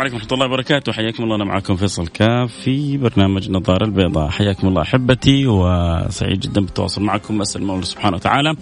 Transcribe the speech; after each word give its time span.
السلام 0.00 0.12
عليكم 0.12 0.32
ورحمة 0.32 0.44
الله 0.44 0.54
وبركاته. 0.54 0.92
حياكم 0.92 1.24
الله 1.24 1.36
أنا 1.36 1.44
معكم 1.44 1.76
فيصل 1.76 2.06
كاف 2.06 2.52
في 2.52 2.96
برنامج 2.96 3.50
نظارة 3.50 3.84
البيضاء. 3.84 4.28
حياكم 4.30 4.68
الله 4.68 4.82
أحبتي 4.82 5.46
وسعيد 5.46 6.40
جدا 6.40 6.60
بالتواصل 6.60 7.02
معكم. 7.02 7.40
أسأل 7.40 7.62
الله 7.62 7.82
سبحانه 7.82 8.16
وتعالى 8.16 8.54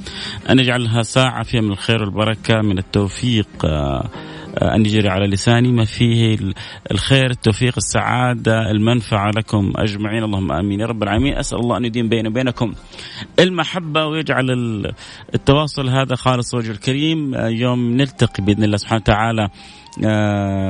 أن 0.51 0.59
يجعلها 0.59 1.03
ساعة 1.03 1.43
فيها 1.43 1.61
من 1.61 1.73
الخير 1.73 2.03
والبركة 2.03 2.63
من 2.63 2.79
التوفيق 2.79 3.49
آه، 3.65 4.09
آه، 4.59 4.75
أن 4.75 4.87
يجري 4.87 5.09
على 5.09 5.27
لساني. 5.27 5.73
ما 5.73 5.85
فيه 5.85 6.39
الخير 6.91 7.31
التوفيق 7.31 7.75
السعادة 7.77 8.71
المنفعة 8.71 9.31
لكم 9.31 9.73
أجمعين. 9.77 10.25
اللهم 10.25 10.53
آمين 10.53 10.81
يا 10.81 10.87
رب 10.87 11.03
العالمين. 11.03 11.35
أسأل 11.35 11.59
الله 11.59 11.77
أن 11.77 11.85
يدين 11.85 12.09
بيني 12.09 12.29
وبينكم 12.29 12.75
المحبة 13.39 14.07
ويجعل 14.07 14.51
التواصل 15.35 15.89
هذا 15.89 16.15
خالص 16.15 16.55
وجه 16.55 16.71
الكريم. 16.71 17.35
آه، 17.35 17.49
يوم 17.49 17.97
نلتقي 17.97 18.43
بإذن 18.43 18.65
الله 18.65 18.77
سبحانه 18.77 19.01
وتعالى 19.01 19.43
آه، 19.43 19.51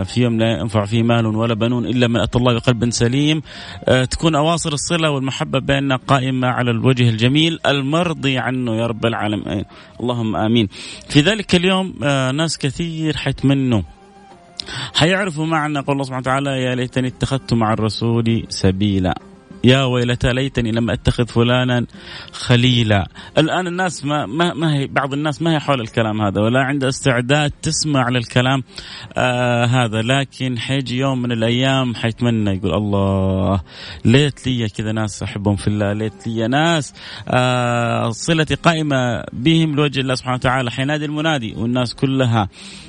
في 0.04 0.14
يوم 0.16 0.38
لا 0.38 0.60
ينفع 0.60 0.84
فيه 0.84 1.02
مال 1.02 1.26
ولا 1.26 1.54
بنون 1.54 1.86
إلا 1.86 2.08
من 2.08 2.20
اتى 2.20 2.38
الله 2.38 2.54
بقلب 2.54 2.90
سليم. 2.90 3.42
آه، 3.84 4.04
تكون 4.04 4.34
أواصر 4.34 4.72
الصلة 4.72 5.10
والمحبة 5.10 5.58
بيننا 5.58 5.96
قائمة 5.96 6.48
على 6.48 6.70
الوجه 6.70 7.08
الجميل 7.08 7.58
المرضي 7.66 8.38
عنه 8.38 8.76
يا 8.76 8.86
رب 8.86 9.06
العالمين. 9.06 9.64
اللهم 10.00 10.36
آمين. 10.36 10.68
في 11.08 11.20
ذلك 11.20 11.54
اليوم 11.54 11.94
آه، 12.02 12.30
ناس 12.30 12.58
كثير 12.58 13.16
حيتمنوا. 13.16 13.82
حيعرفوا 14.94 15.46
معنى 15.46 15.78
قول 15.78 15.92
الله 15.92 16.04
سبحانه 16.04 16.20
وتعالى 16.20 16.50
يا 16.50 16.74
ليتني 16.74 17.08
اتخذت 17.08 17.54
مع 17.54 17.72
الرسول 17.72 18.46
سبيلا. 18.48 19.27
يا 19.64 19.84
ويلتى 19.84 20.32
ليتني 20.32 20.72
لم 20.72 20.90
أتخذ 20.90 21.26
فلانا 21.26 21.86
خليلا. 22.32 23.08
الآن 23.38 23.66
الناس 23.66 24.04
ما 24.04 24.26
ما, 24.26 24.54
ما 24.54 24.74
هي 24.74 24.86
بعض 24.86 25.12
الناس 25.12 25.42
ما 25.42 25.54
هي 25.54 25.60
حول 25.60 25.80
الكلام 25.80 26.22
هذا 26.22 26.40
ولا 26.40 26.60
عندها 26.60 26.88
استعداد 26.88 27.52
تسمع 27.62 28.08
للكلام 28.08 28.62
آه 29.16 29.64
هذا. 29.64 30.02
لكن 30.02 30.58
حيجي 30.58 30.98
يوم 30.98 31.22
من 31.22 31.32
الأيام 31.32 31.94
حيتمنى 31.94 32.50
يقول 32.56 32.74
الله 32.74 33.60
ليت 34.04 34.46
لي 34.46 34.68
كذا 34.68 34.92
ناس 34.92 35.22
أحبهم 35.22 35.56
في 35.56 35.68
الله 35.68 35.92
ليت 35.92 36.26
لي 36.26 36.48
ناس 36.48 36.94
آه 37.28 38.10
صلتي 38.10 38.54
قائمة 38.54 39.24
بهم 39.32 39.76
لوجه 39.76 40.00
الله 40.00 40.14
سبحانه 40.14 40.36
وتعالى. 40.36 40.70
حينادي 40.70 41.04
المنادي 41.04 41.54
والناس 41.54 41.94
كلها 41.94 42.48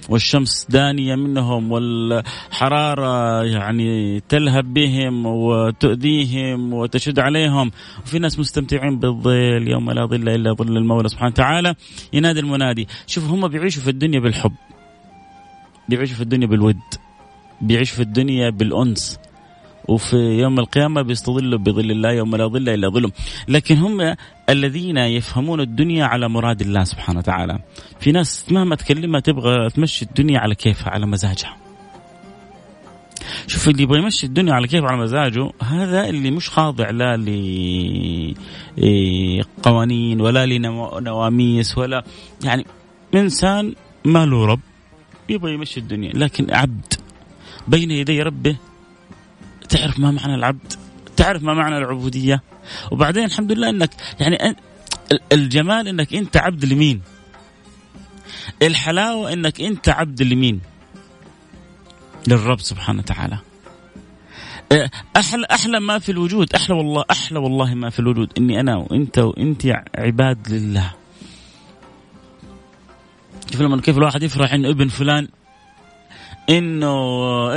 والشمس 0.10 0.66
دانية 0.70 1.16
منهم 1.16 1.72
والحرارة 1.72 3.44
يعني 3.44 4.20
تلهب 4.20 4.74
بهم 4.74 5.26
وتؤذيهم 5.26 6.74
وتشد 6.74 7.20
عليهم. 7.20 7.72
وفي 8.04 8.20
ناس 8.20 8.40
مستمتعين 8.40 9.00
بالظل 9.00 9.68
يوم 9.68 9.92
لا 9.92 10.06
ظل 10.06 10.30
إلا 10.30 10.54
ظل 10.54 10.78
المولى 10.78 11.10
سبحانه 11.10 11.32
وتعالى. 11.32 11.76
ينادي 12.14 12.40
المنادي. 12.40 12.88
شوف 13.08 13.30
هم 13.30 13.48
بيعيشوا 13.48 13.84
في 13.84 13.90
الدنيا 13.90 14.20
بالحب 14.20 14.54
بيعيشوا 15.90 16.16
في 16.16 16.22
الدنيا 16.22 16.48
بالود 16.48 16.80
بيعيشوا 17.62 17.96
في 17.96 18.02
الدنيا 18.02 18.50
بالأنس. 18.50 19.20
وفي 19.88 20.16
يوم 20.18 20.60
القيامة 20.60 21.02
بيستظلوا 21.02 21.60
بظل 21.60 21.92
الله 21.92 22.12
يوم 22.12 22.36
لا 22.36 22.48
ظل 22.48 22.70
إلا 22.70 22.90
ظلهم 22.90 23.12
لكن 23.48 23.76
هم 23.76 24.16
الذين 24.50 24.98
يفهمون 24.98 25.62
الدنيا 25.62 26.06
على 26.06 26.30
مراد 26.30 26.62
الله 26.62 26.84
سبحانه 26.84 27.20
وتعالى. 27.20 27.60
في 28.00 28.12
ناس 28.12 28.52
مهما 28.52 28.76
تكلمها 28.76 29.20
تبغى 29.20 29.70
تمشي 29.70 30.06
الدنيا 30.06 30.40
على 30.40 30.56
كيفها 30.56 30.90
على 30.90 31.06
مزاجها. 31.06 31.58
شوف 33.48 33.68
اللي 33.68 33.84
يبغى 33.84 34.00
يمشي 34.00 34.26
الدنيا 34.26 34.54
على 34.54 34.68
كيف 34.68 34.84
على 34.84 34.98
مزاجه 34.98 35.52
هذا 35.64 36.10
اللي 36.10 36.32
مش 36.32 36.50
خاضع 36.50 36.90
لا 36.90 37.18
لقوانين 38.78 40.22
ولا 40.22 40.46
لنواميس 40.46 41.78
ولا 41.78 42.04
يعني 42.44 42.66
إنسان 43.16 43.76
ما 44.06 44.26
له 44.26 44.46
رب 44.46 44.60
يبغى 45.30 45.54
يمشي 45.54 45.80
الدنيا 45.80 46.14
لكن 46.14 46.54
عبد 46.54 46.94
بين 47.68 47.92
يدي 47.92 48.22
ربه 48.22 48.56
تعرف 49.70 50.00
ما 50.00 50.12
معنى 50.12 50.36
العبد؟ 50.36 50.74
تعرف 51.20 51.44
ما 51.44 51.54
معنى 51.54 51.78
العبودية؟ 51.78 52.44
وبعدين 52.92 53.24
الحمد 53.24 53.52
لله 53.52 53.70
إنك 53.70 53.90
يعني 54.20 54.56
الجمال 55.32 55.88
إنك 55.88 56.14
أنت 56.14 56.38
عبد 56.38 56.66
لمين؟ 56.66 57.02
الحلاوة 58.62 59.34
إنك 59.34 59.62
أنت 59.62 59.90
عبد 59.90 60.22
لمين؟ 60.22 60.62
للرب 62.28 62.60
سبحانه 62.60 63.00
وتعالى. 63.00 63.38
إيه، 64.72 64.92
أحلى 65.18 65.48
أحلى 65.52 65.80
ما 65.80 66.00
في 66.00 66.12
الوجود 66.12 66.54
أحلى 66.54 66.76
والله 66.76 67.04
أحلى 67.12 67.40
والله 67.40 67.74
ما 67.76 67.90
في 67.90 68.00
الوجود 68.00 68.30
إني 68.38 68.60
أنا 68.60 68.78
وأنت 68.78 69.18
وأنت 69.20 69.66
عباد 69.98 70.48
لله. 70.50 70.94
كيف 73.48 73.62
لما 73.62 73.82
كيف 73.82 73.98
الواحد 73.98 74.24
يفرح 74.24 74.54
إنه 74.54 74.70
ابن 74.70 74.88
فلان؟ 74.88 75.28
إنه 76.50 76.96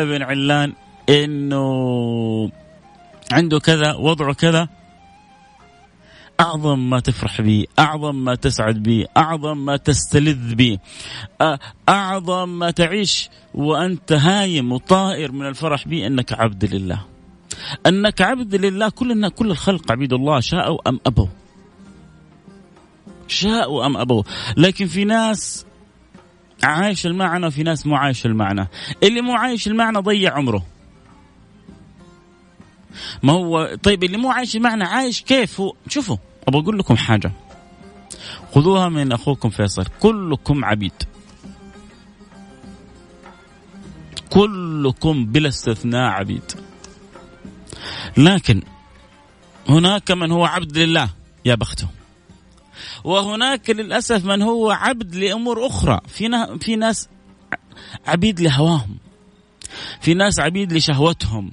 ابن 0.02 0.22
علان؟ 0.22 0.72
إنه 1.08 2.61
عنده 3.32 3.58
كذا 3.58 3.94
وضعه 3.94 4.34
كذا. 4.34 4.68
أعظم 6.40 6.90
ما 6.90 7.00
تفرح 7.00 7.40
به 7.40 7.64
أعظم 7.78 8.24
ما 8.24 8.34
تسعد 8.34 8.82
به 8.82 9.06
أعظم 9.16 9.64
ما 9.64 9.76
تستلذ 9.76 10.54
به. 10.54 10.78
أعظم 11.88 12.48
ما 12.48 12.70
تعيش 12.70 13.30
وأنت 13.54 14.12
هايم 14.12 14.72
وطائر 14.72 15.32
من 15.32 15.46
الفرح 15.46 15.88
به 15.88 16.06
أنك 16.06 16.32
عبد 16.32 16.74
لله. 16.74 17.04
أنك 17.86 18.20
عبد 18.20 18.54
لله 18.54 18.88
كل 18.88 19.28
كل 19.28 19.50
الخلق 19.50 19.92
عبيد 19.92 20.12
الله 20.12 20.40
شاءوا 20.40 20.88
أم 20.88 21.00
أبوا. 21.06 21.26
شاءوا 23.28 23.86
أم 23.86 23.96
أبوا. 23.96 24.22
لكن 24.56 24.86
في 24.86 25.04
ناس 25.04 25.66
عايش 26.64 27.06
المعنى 27.06 27.46
وفي 27.46 27.62
ناس 27.62 27.86
مو 27.86 27.96
عايش 27.96 28.26
المعنى. 28.26 28.68
اللي 29.02 29.20
مو 29.20 29.32
عايش 29.32 29.66
المعنى 29.66 29.98
ضيع 29.98 30.34
عمره. 30.34 30.66
ما 33.22 33.32
هو 33.32 33.76
طيب 33.82 34.04
اللي 34.04 34.16
مو 34.16 34.30
عايش 34.30 34.56
المعنى 34.56 34.84
عايش 34.84 35.22
كيف 35.22 35.60
هو 35.60 35.74
شوفوا 35.88 36.16
أبغى 36.48 36.62
أقول 36.62 36.78
لكم 36.78 36.96
حاجة. 36.96 37.32
خذوها 38.54 38.88
من 38.88 39.12
أخوكم 39.12 39.50
فيصل. 39.50 39.84
كلكم 40.00 40.64
عبيد. 40.64 41.02
كلكم 44.30 45.26
بلا 45.26 45.48
استثناء 45.48 46.10
عبيد. 46.10 46.52
لكن 48.16 48.62
هناك 49.68 50.10
من 50.10 50.30
هو 50.32 50.44
عبد 50.44 50.78
لله 50.78 51.08
يا 51.44 51.54
بخته. 51.54 51.88
وهناك 53.04 53.70
للأسف 53.70 54.24
من 54.24 54.42
هو 54.42 54.70
عبد 54.70 55.14
لأمور 55.14 55.66
أخرى. 55.66 56.00
في 56.08 56.56
في 56.60 56.76
ناس 56.76 57.08
عبيد 58.06 58.40
لهواهم. 58.40 58.96
في 60.00 60.14
ناس 60.14 60.40
عبيد 60.40 60.72
لشهوتهم. 60.72 61.50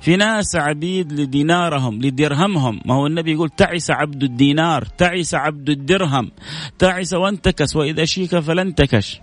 في 0.00 0.16
ناس 0.16 0.56
عبيد 0.56 1.12
لدينارهم 1.12 2.02
لدرهمهم. 2.02 2.80
ما 2.84 2.94
هو 2.94 3.06
النبي 3.06 3.32
يقول 3.32 3.50
تعس 3.50 3.90
عبد 3.90 4.22
الدينار 4.22 4.84
تعس 4.84 5.34
عبد 5.34 5.70
الدرهم. 5.70 6.30
تعس 6.78 7.12
وانتكس 7.12 7.76
وإذا 7.76 8.04
شيك 8.04 8.38
فلنتكش 8.38 9.20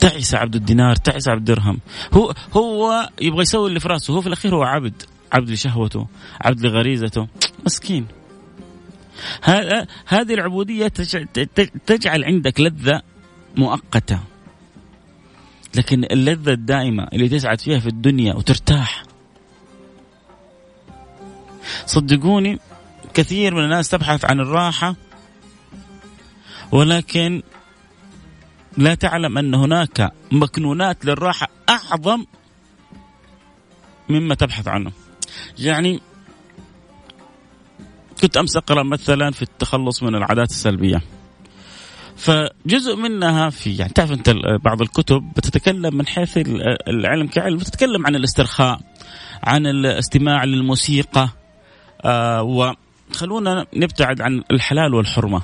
تعس 0.00 0.34
عبد 0.34 0.54
الدينار 0.54 0.96
تعس 0.96 1.28
عبد 1.28 1.50
الدرهم. 1.50 1.80
هو 2.12 2.34
هو 2.56 3.08
يبغى 3.20 3.42
يسوي 3.42 3.68
اللي 3.68 3.80
في 3.80 3.88
راسه. 3.88 4.14
هو 4.14 4.20
في 4.20 4.26
الأخير 4.26 4.54
هو 4.54 4.62
عبد 4.62 5.02
عبد 5.32 5.50
لشهوته 5.50 6.06
عبد 6.40 6.66
لغريزته. 6.66 7.28
مسكين. 7.66 8.06
هذه 10.06 10.34
العبودية 10.34 10.88
تجعل 11.86 12.24
عندك 12.24 12.60
لذة 12.60 13.02
مؤقتة. 13.56 14.20
لكن 15.74 16.04
اللذة 16.04 16.52
الدائمة 16.52 17.08
اللي 17.12 17.28
تسعد 17.28 17.60
فيها 17.60 17.78
في 17.78 17.86
الدنيا 17.86 18.34
وترتاح 18.34 19.02
صدقوني 21.86 22.58
كثير 23.14 23.54
من 23.54 23.64
الناس 23.64 23.88
تبحث 23.88 24.24
عن 24.24 24.40
الراحة 24.40 24.96
ولكن 26.72 27.42
لا 28.76 28.94
تعلم 28.94 29.38
أن 29.38 29.54
هناك 29.54 30.12
مكنونات 30.32 31.04
للراحة 31.04 31.48
أعظم 31.68 32.24
مما 34.08 34.34
تبحث 34.34 34.68
عنه. 34.68 34.92
يعني 35.58 36.00
كنت 38.22 38.36
امس 38.36 38.56
اقرا 38.56 38.82
مثلا 38.82 39.30
في 39.30 39.42
التخلص 39.42 40.02
من 40.02 40.14
العادات 40.14 40.50
السلبية. 40.50 41.02
فجزء 42.20 42.96
منها 42.96 43.50
في 43.50 43.76
يعني 43.76 43.92
تعرف 43.92 44.12
أنت 44.12 44.30
بعض 44.64 44.82
الكتب 44.82 45.32
بتتكلم 45.36 45.96
من 45.96 46.06
حيث 46.06 46.38
العلم 46.88 47.26
كعلم 47.26 47.56
بتتكلم 47.56 48.06
عن 48.06 48.16
الاسترخاء 48.16 48.80
عن 49.42 49.66
الاستماع 49.66 50.44
للموسيقى 50.44 51.28
آه 52.04 52.42
وخلونا 52.42 53.66
نبتعد 53.74 54.20
عن 54.20 54.42
الحلال 54.50 54.94
والحرمة. 54.94 55.42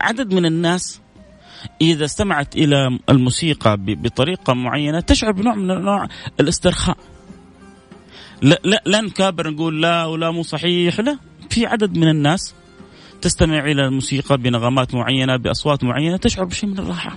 عدد 0.00 0.34
من 0.34 0.46
الناس 0.46 1.00
إذا 1.80 2.04
استمعت 2.04 2.56
إلى 2.56 2.98
الموسيقى 3.08 3.76
بطريقة 3.78 4.54
معينة 4.54 5.00
تشعر 5.00 5.32
بنوع 5.32 5.54
من 5.54 5.70
أنواع 5.70 6.08
الاسترخاء. 6.40 6.96
لا 8.42 8.60
لا 8.64 8.82
لا 8.86 9.00
نكابر 9.00 9.50
نقول 9.50 9.82
لا 9.82 10.04
ولا 10.04 10.30
مو 10.30 10.42
صحيح 10.42 11.00
لا 11.00 11.18
في 11.50 11.66
عدد 11.66 11.98
من 11.98 12.08
الناس 12.08 12.54
تستمع 13.22 13.58
إلى 13.58 13.86
الموسيقى 13.86 14.38
بنغمات 14.38 14.94
معينة 14.94 15.36
بأصوات 15.36 15.84
معينة 15.84 16.16
تشعر 16.16 16.44
بشيء 16.44 16.70
من 16.70 16.78
الراحة. 16.78 17.16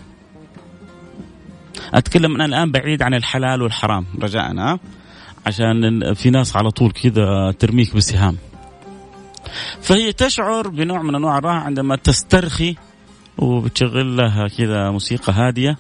أتكلم 1.94 2.36
أنا 2.36 2.46
الآن 2.46 2.72
بعيد 2.72 3.02
عن 3.02 3.14
الحلال 3.14 3.62
والحرام 3.62 4.06
رجاء 4.22 4.78
عشان 5.46 6.14
في 6.14 6.30
ناس 6.30 6.56
على 6.56 6.72
طول 6.72 6.92
كذا 6.92 7.52
ترميك 7.60 7.96
بسهام. 7.96 8.38
فهي 9.82 10.14
تشعر 10.14 10.68
بنوع 10.68 11.02
من 11.02 11.16
أنواع 11.16 11.38
الراحة 11.38 11.60
عندما 11.60 11.96
تسترخي 11.96 12.76
وبتشغل 13.38 14.18
لها 14.18 14.48
كذا 14.48 14.92
موسيقى 14.92 15.34
هادية 15.34 15.78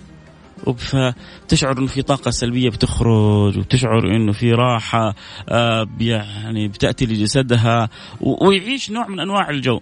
فتشعر 0.77 1.77
إنه 1.77 1.88
في 1.88 2.01
طاقة 2.01 2.31
سلبية 2.31 2.69
بتخرج 2.69 3.57
وتشعر 3.57 4.16
إنه 4.16 4.31
في 4.31 4.54
راحة 4.54 5.16
آه، 5.50 5.88
يعني 6.00 6.68
بتأتي 6.68 7.06
لجسدها 7.06 7.89
ويعيش 8.21 8.92
نوع 8.92 9.07
من 9.07 9.19
أنواع 9.19 9.50
الجو. 9.50 9.80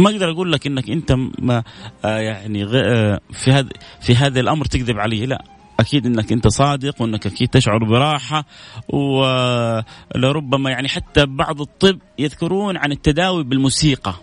ما 0.00 0.10
أقدر 0.10 0.30
أقول 0.30 0.52
لك 0.52 0.66
إنك 0.66 0.90
أنت 0.90 1.12
ما 1.38 1.62
آه، 2.04 2.18
يعني 2.18 2.64
آه، 2.64 3.20
في 3.32 3.52
هذا 3.52 3.68
في 4.00 4.14
هذا 4.14 4.40
الأمر 4.40 4.64
تكذب 4.64 4.98
عليه. 4.98 5.26
لا 5.26 5.44
أكيد 5.80 6.06
إنك 6.06 6.32
أنت 6.32 6.48
صادق 6.48 7.02
وإنك 7.02 7.26
أكيد 7.26 7.48
تشعر 7.48 7.84
براحة. 7.84 8.44
ولربما 8.88 10.70
يعني 10.70 10.88
حتى 10.88 11.26
بعض 11.26 11.60
الطب 11.60 11.98
يذكرون 12.18 12.76
عن 12.76 12.92
التداوي 12.92 13.44
بالموسيقى. 13.44 14.14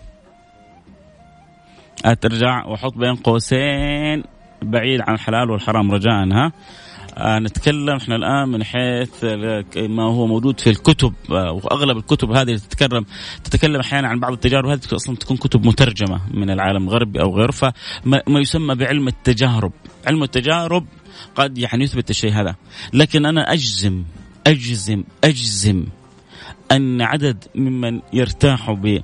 اترجع 2.04 2.66
واحط 2.66 2.94
بين 2.94 3.14
قوسين 3.14 4.24
بعيد 4.62 5.00
عن 5.00 5.14
الحلال 5.14 5.50
والحرام 5.50 5.90
رجاء 5.90 6.28
ها؟ 6.32 6.46
آه 6.46 6.52
نتكلم 7.20 7.96
إحنا 7.96 8.16
الآن 8.16 8.48
من 8.48 8.64
حيث 8.64 9.24
ما 9.76 10.02
هو 10.02 10.26
موجود 10.26 10.60
في 10.60 10.70
الكتب 10.70 11.12
آه 11.30 11.52
وأغلب 11.52 11.96
الكتب 11.96 12.30
هذه 12.30 12.42
اللي 12.42 12.58
تتكلم 12.58 13.04
تتكلم 13.44 13.80
أحيانا 13.80 14.08
عن 14.08 14.20
بعض 14.20 14.32
التجارب 14.32 14.68
هذه 14.68 14.80
أصلا 14.92 15.16
تكون 15.16 15.36
كتب 15.36 15.66
مترجمة 15.66 16.20
من 16.34 16.50
العالم 16.50 16.88
الغربي 16.88 17.20
أو 17.20 17.36
غيره 17.36 17.50
فما 17.50 18.40
يسمى 18.40 18.74
بعلم 18.74 19.08
التجارب. 19.08 19.72
علم 20.06 20.22
التجارب 20.22 20.86
قد 21.34 21.58
يعني 21.58 21.84
يثبت 21.84 22.10
الشيء 22.10 22.32
هذا. 22.32 22.54
لكن 22.92 23.26
أنا 23.26 23.52
أجزم 23.52 24.04
أجزم 24.46 25.04
أجزم 25.24 25.86
أن 26.72 27.02
عدد 27.02 27.44
ممن 27.54 28.00
يرتاحوا 28.12 28.74
ب 28.74 29.02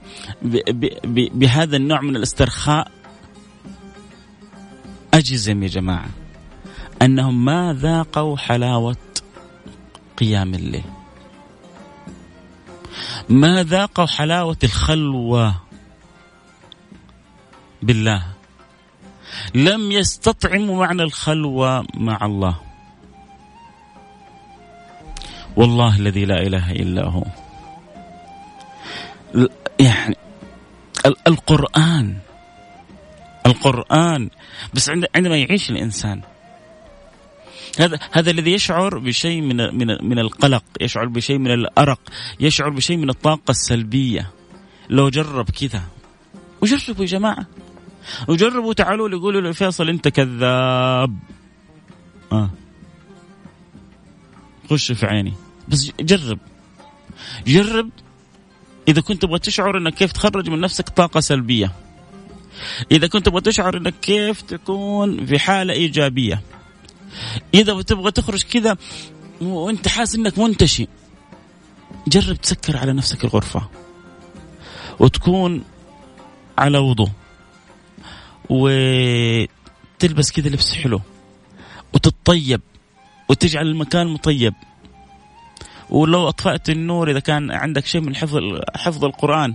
بهذا 1.39 1.77
النوع 1.77 2.01
من 2.01 2.17
الاسترخاء 2.17 2.91
أجزم 5.15 5.63
يا 5.63 5.69
جماعة. 5.69 6.24
أنهم 7.03 7.45
ما 7.45 7.73
ذاقوا 7.73 8.37
حلاوة 8.37 8.97
قيام 10.19 10.55
الليل؟ 10.55 10.85
ما 13.29 13.63
ذاقوا 13.63 14.07
حلاوة 14.07 14.57
الخلوة 14.65 15.55
بالله؟ 17.83 18.25
لم 19.55 19.93
يستطعموا 19.93 20.87
معنى 20.87 21.03
الخلوة 21.03 21.87
مع 21.95 22.19
الله. 22.27 22.57
والله 25.57 25.97
الذي 25.97 26.25
لا 26.25 26.43
إله 26.43 26.73
إلا 26.73 27.05
هو. 27.05 27.25
يعني 29.81 30.17
القرآن. 31.27 32.19
القرآن. 33.47 34.31
بس 34.75 34.91
عندما 35.15 35.37
يعيش 35.37 35.71
الإنسان 35.71 36.21
هذا 37.81 37.99
هذا 38.13 38.31
الذي 38.31 38.53
يشعر 38.53 38.99
بشيء 38.99 39.41
من 39.41 39.57
من 39.57 39.87
من 40.09 40.19
القلق، 40.19 40.65
يشعر 40.81 41.07
بشيء 41.07 41.39
من 41.39 41.51
الأرق، 41.51 42.01
يشعر 42.41 42.71
بشيء 42.71 42.97
من 42.97 43.11
الطاقة 43.11 43.51
السلبية. 43.51 44.31
لو 44.91 45.09
جرب 45.09 45.51
كذا. 45.51 45.83
وجربوا 46.61 47.05
يا 47.05 47.09
جماعة. 47.09 47.47
وجربوا 48.29 48.73
تعالوا 48.73 49.09
لي 49.09 49.17
قولوا 49.17 49.51
لفيصل 49.51 49.89
أنت 49.89 50.09
كذاب. 50.09 51.19
آه. 52.33 52.51
خش 54.71 54.93
في 54.93 55.07
عيني. 55.07 55.33
بس 55.69 55.91
جرب. 56.01 56.39
جرب. 57.47 57.91
إذا 58.89 59.01
كنت 59.01 59.23
تبغى 59.23 59.39
تشعر 59.39 59.79
إنك 59.79 59.95
كيف 59.95 60.13
تخرج 60.13 60.49
من 60.49 60.61
نفسك 60.61 60.89
طاقة 60.89 61.21
سلبية. 61.21 61.73
إذا 62.93 63.07
كنت 63.07 63.27
تبغى 63.27 63.41
تشعر 63.41 63.77
إنك 63.77 63.95
كيف 64.03 64.43
تكون 64.43 65.27
في 65.27 65.39
حالة 65.39 65.73
إيجابية. 65.73 66.43
إذا 67.55 67.83
تبغى 67.83 68.11
تخرج 68.11 68.43
كذا 68.43 68.77
وأنت 69.41 69.89
حاسس 69.89 70.15
إنك 70.15 70.39
منتشي 70.39 70.89
جرب 72.09 72.37
تسكر 72.37 72.77
على 72.77 72.93
نفسك 72.93 73.25
الغرفة 73.25 73.69
وتكون 74.99 75.65
على 76.59 76.79
وضوء 76.79 77.11
وتلبس 78.51 80.33
كذا 80.33 80.49
لبس 80.49 80.73
حلو 80.73 81.01
وتتطيب 81.95 82.61
وتجعل 83.29 83.67
المكان 83.67 84.07
مطيب. 84.07 84.55
ولو 85.91 86.29
أطفأت 86.29 86.71
النور 86.71 87.11
إذا 87.11 87.21
كان 87.21 87.51
عندك 87.51 87.87
شيء 87.87 88.01
من 88.01 88.17
حفظ 88.17 88.39
حفظ 88.75 89.05
القرآن. 89.05 89.55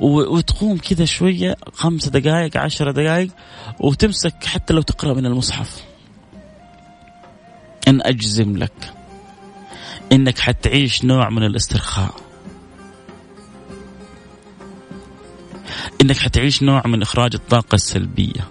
وتقوم 0.00 0.78
كذا 0.78 1.04
شوية 1.04 1.56
خمس 1.72 2.08
دقائق 2.08 2.56
عشر 2.56 2.90
دقائق 2.90 3.30
وتمسك 3.80 4.44
حتى 4.44 4.74
لو 4.74 4.82
تقرأ 4.82 5.14
من 5.14 5.26
المصحف. 5.26 5.84
إن 7.88 8.00
أجزم 8.02 8.56
لك 8.56 8.94
إنك 10.12 10.38
حتعيش 10.38 11.04
نوع 11.04 11.30
من 11.30 11.42
الاسترخاء. 11.42 12.14
إنك 16.00 16.16
حتعيش 16.16 16.62
نوع 16.62 16.82
من 16.86 17.02
إخراج 17.02 17.34
الطاقة 17.34 17.74
السلبية. 17.74 18.48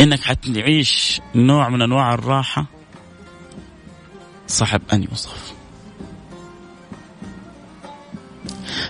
إنك 0.00 0.20
حتعيش 0.20 1.20
نوع 1.34 1.68
من 1.68 1.82
أنواع 1.82 2.14
الراحة. 2.14 2.66
صعب 4.46 4.82
ان 4.92 5.02
يوصف 5.02 5.54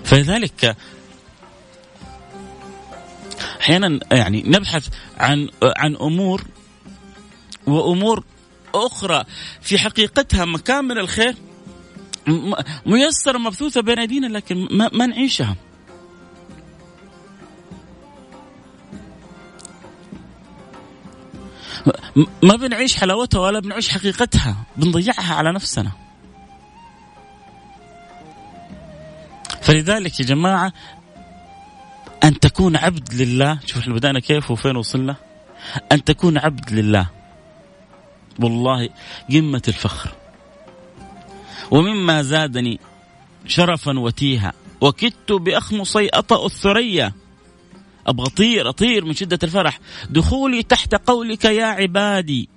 فلذلك 0.05 0.77
أحيانا 3.61 4.01
يعني 4.13 4.43
نبحث 4.47 4.89
عن 5.19 5.49
عن 5.63 5.97
أمور 5.97 6.45
وأمور 7.67 8.25
أخرى 8.75 9.25
في 9.61 9.79
حقيقتها 9.79 10.45
مكان 10.45 10.85
من 10.85 10.99
الخير 10.99 11.35
ميسرة 12.87 13.39
مبثوثة 13.39 13.81
بين 13.81 13.99
أيدينا 13.99 14.27
لكن 14.27 14.69
ما, 14.71 14.91
ما 14.93 15.07
نعيشها. 15.07 15.57
ما 22.43 22.57
بنعيش 22.57 22.97
حلاوتها 22.97 23.41
ولا 23.41 23.61
بنعيش 23.61 23.89
حقيقتها 23.89 24.57
بنضيعها 24.77 25.35
على 25.35 25.53
نفسنا. 25.53 25.91
فلذلك 29.63 30.21
يا 30.21 30.25
جماعة 30.25 30.73
أن 32.25 32.41
تكون 32.41 32.77
عبد 32.77 33.15
لله 33.15 33.59
شوف 33.67 33.79
إحنا 33.79 33.95
بدأنا 33.95 34.21
كيف 34.21 34.51
وفين 34.51 34.77
وصلنا؟ 34.77 35.17
أن 35.93 36.05
تكون 36.05 36.39
عبد 36.39 36.73
لله. 36.73 37.18
والله 38.41 38.89
قمة 39.33 39.63
الفخر. 39.69 40.11
ومما 41.71 42.23
زادني 42.23 42.81
شرفا 43.47 43.99
وتيها. 43.99 44.53
وكدت 44.81 45.33
بأخمصي 45.33 46.09
أطأ 46.09 46.47
الثريا. 46.47 47.13
أبغى 48.07 48.27
أطير 48.27 48.69
أطير 48.69 49.05
من 49.05 49.15
شدة 49.15 49.39
الفرح. 49.43 49.79
دخولي 50.11 50.63
تحت 50.63 50.95
قولك 50.95 51.45
يا 51.45 51.65
عبادي. 51.65 52.49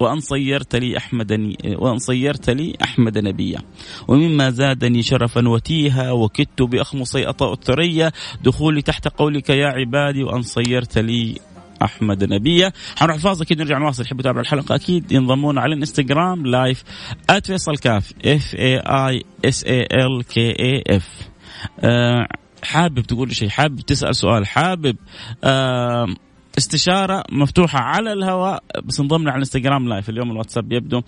وأن 0.00 0.20
صيرت 0.20 0.76
لي 0.76 0.96
أحمد 0.96 1.56
وأن 1.64 1.98
صيرت 1.98 2.50
لي 2.50 2.76
أحمد 2.82 3.18
نبيا. 3.18 3.58
ومما 4.08 4.50
زادني 4.50 5.02
شرفا 5.02 5.48
وتيها. 5.48 6.12
وكدت 6.12 6.62
بأخمصي 6.62 7.28
أطأ 7.28 7.52
الثريا. 7.52 8.12
دخولي 8.44 8.82
تحت 8.82 9.08
قولك 9.08 9.50
يا 9.50 9.66
عبادي. 9.66 10.22
وأن 10.22 10.42
صيرت 10.42 10.98
لي 10.98 11.38
أحمد 11.84 12.24
نبيا. 12.24 12.72
حنروح 12.96 13.16
فاصل 13.16 13.42
أكيد 13.42 13.58
نرجع 13.58 13.78
نواصل. 13.78 14.04
تحبوا 14.04 14.22
تتابعوا 14.22 14.42
الحلقة؟ 14.42 14.74
أكيد 14.74 15.12
ينضمون 15.12 15.58
على 15.58 15.74
ال 15.74 15.81
Instagram 15.81 16.46
live 16.46 16.84
@فيصل 17.44 17.76
كاف. 17.76 18.12
F 18.24 18.54
A 18.54 18.78
I 18.78 19.22
S 19.44 19.64
A 19.64 19.80
L 19.92 20.24
K 20.24 20.50
A 20.50 20.82
F 20.88 21.28
حابب 22.64 23.00
تقول 23.00 23.36
شيء؟ 23.36 23.48
حابب 23.48 23.80
تسأل 23.80 24.16
سؤال؟ 24.16 24.46
حابب 24.46 24.96
آه 25.44 26.06
استشارة 26.58 27.24
مفتوحة 27.32 27.78
على 27.78 28.12
الهواء؟ 28.12 28.62
بس 28.84 29.00
انضمنا 29.00 29.30
على 29.30 29.36
الإنستغرام 29.36 29.88
live. 29.88 30.10
اليوم 30.10 30.30
الواتساب 30.30 30.72
يبدو 30.72 31.02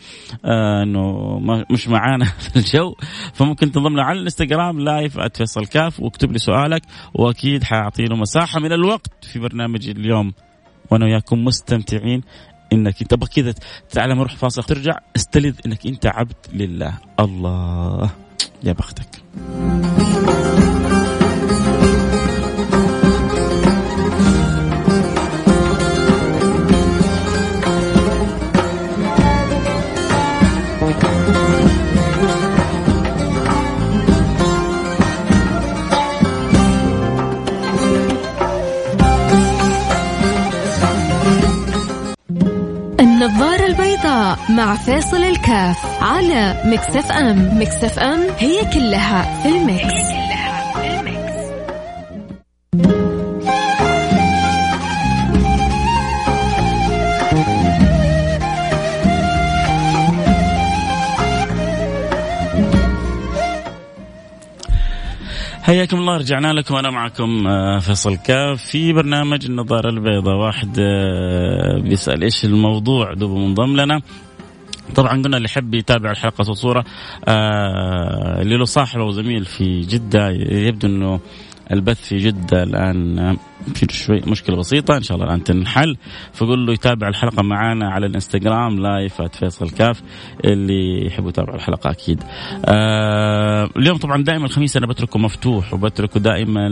آه 0.45 0.83
إنه 0.83 1.39
مش 1.71 1.89
معانا 1.89 2.25
في 2.53 2.57
الجو. 2.57 2.95
فممكن 3.35 3.73
تنضم 3.73 4.01
على 4.01 4.19
الإنستغرام 4.19 4.81
لايف 4.81 5.21
@فيصل 5.21 5.67
كاف 5.67 6.01
واكتب 6.01 6.33
لي 6.33 6.39
سؤالك 6.39 6.83
وأكيد 7.15 7.65
حاعطي 7.65 8.05
له 8.05 8.17
مساحة 8.17 8.61
من 8.61 8.73
الوقت 8.73 9.25
في 9.25 9.39
برنامج 9.39 9.89
اليوم. 9.89 10.33
وأنا 10.91 11.05
وياكم 11.05 11.45
مستمتعين. 11.45 12.23
إنك 12.73 13.03
أنت 13.03 13.15
كذا. 13.15 13.55
تعال 13.91 14.11
نروح 14.11 14.37
فاصل. 14.37 14.63
ترجع. 14.63 14.99
استلذ 15.17 15.55
إنك 15.67 15.87
أنت 15.87 16.07
عبد 16.07 16.37
لله. 16.53 16.99
الله. 17.21 18.11
يا 18.65 18.73
بختك. 18.73 19.23
مع 44.57 44.75
فيصل 44.75 45.17
كاف 45.17 46.03
على 46.03 46.63
Mix 46.65 47.13
FM. 47.13 47.61
Mix 47.61 47.99
FM 47.99 48.21
هي 48.39 48.61
كلها 48.75 49.43
في 49.43 49.49
ال 49.49 49.56
mix, 49.56 49.85
هي 49.85 50.03
كلها 50.03 50.73
في 50.73 51.01
ال 51.01 51.08
mix. 51.08 51.37
حياكم 65.63 65.97
الله 65.97 66.17
رجعنا 66.17 66.53
لكم. 66.53 66.75
وأنا 66.75 66.91
معكم 66.91 67.47
آه، 67.47 67.79
فيصل 67.79 68.17
كاف 68.17 68.63
في 68.63 68.93
برنامج 68.93 69.45
النظارة 69.45 69.89
البيضاء. 69.91 70.37
واحد 70.37 70.79
آه، 70.79 71.81
بيسأل 71.83 72.23
إيش 72.23 72.45
الموضوع؟ 72.45 73.15
دوب 73.15 73.31
منضم 73.31 73.77
لنا. 73.77 74.01
طبعا 74.97 75.23
قلنا 75.23 75.37
اللي 75.37 75.49
يحب 75.49 75.75
يتابع 75.75 76.11
الحلقة 76.11 76.51
وصوره 76.51 76.85
آه 77.29 78.43
اللي 78.43 78.57
له 78.57 78.65
صاحب 78.65 79.01
أو 79.01 79.11
زميل 79.11 79.45
في 79.45 79.81
جدة 79.81 80.31
يبدو 80.51 80.89
إنه 80.89 81.21
البث 81.73 82.01
في 82.01 82.17
جدة 82.19 82.63
الآن 82.63 83.37
في 83.75 83.87
شوي 83.91 84.21
مشكلة 84.27 84.57
بسيطة 84.57 84.97
إن 84.97 85.03
شاء 85.03 85.17
الله 85.17 85.29
الآن 85.29 85.45
تنحل. 85.45 85.97
فقول 86.33 86.67
له 86.67 86.73
يتابع 86.73 87.09
الحلقة 87.09 87.43
معنا 87.43 87.91
على 87.91 88.07
الإنستغرام 88.07 88.79
لايف 88.79 89.23
فيصل 89.23 89.71
كاف 89.71 90.03
اللي 90.45 91.07
يحبوا 91.07 91.29
يتابعوا 91.29 91.57
الحلقة 91.57 91.91
أكيد. 91.91 92.23
آه 92.65 93.71
اليوم 93.77 93.97
طبعا 93.97 94.23
دائما 94.25 94.45
الخميس 94.45 94.77
أنا 94.77 94.87
بتركه 94.87 95.19
مفتوح 95.19 95.75
وبتركه 95.75 96.21
دائما 96.21 96.69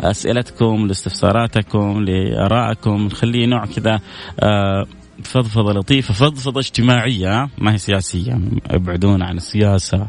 لأسئلتكم 0.00 0.86
لاستفساراتكم 0.86 2.04
لآرائكم 2.04 3.06
نخليه 3.06 3.46
نوع 3.46 3.66
كذا 3.66 4.00
آه 4.40 4.86
فضفضة 5.22 5.72
لطيفة 5.72 6.14
فضفضة 6.14 6.60
اجتماعية 6.60 7.48
ما 7.58 7.72
هي 7.72 7.78
سياسية 7.78 8.40
ابعدونا 8.70 9.26
عن 9.26 9.36
السياسة 9.36 10.08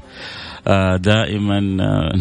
آه، 0.68 0.98
دائما 0.98 1.78
آه، 1.84 2.14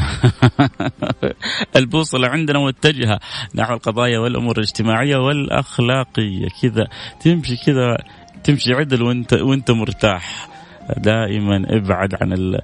البوصلة 1.79 2.29
عندنا 2.29 2.59
متجهة 2.59 3.21
نحو 3.55 3.75
القضايا 3.75 4.19
والأمور 4.19 4.57
الاجتماعية 4.57 5.17
والأخلاقية 5.17 6.49
كذا 6.63 6.87
تمشي 7.21 7.57
كذا 7.57 7.97
تمشي 8.45 8.75
عدل 8.75 9.03
وانت 9.03 9.33
وانت 9.33 9.71
مرتاح. 9.71 10.49
دائما 10.97 11.65
ابعد 11.69 12.15
عن 12.23 12.59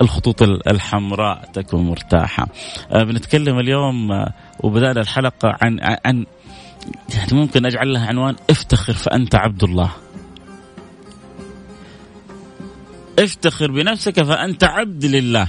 الخطوط 0.00 0.42
الحمراء 0.42 1.44
تكون 1.52 1.84
مرتاحة. 1.84 2.48
آه، 2.92 3.02
بنتكلم 3.02 3.58
اليوم 3.58 4.24
وبدأنا 4.60 5.00
الحلقة 5.00 5.56
عن 5.62 5.78
عن 6.06 6.26
يعني 7.14 7.32
ممكن 7.32 7.66
أجعل 7.66 7.92
لها 7.92 8.06
عنوان 8.06 8.36
افتخر 8.50 8.92
فأنت 8.92 9.34
عبد 9.34 9.64
الله. 9.64 9.90
افتخر 13.18 13.70
بنفسك 13.70 14.22
فأنت 14.22 14.64
عبد 14.64 15.04
لله. 15.04 15.48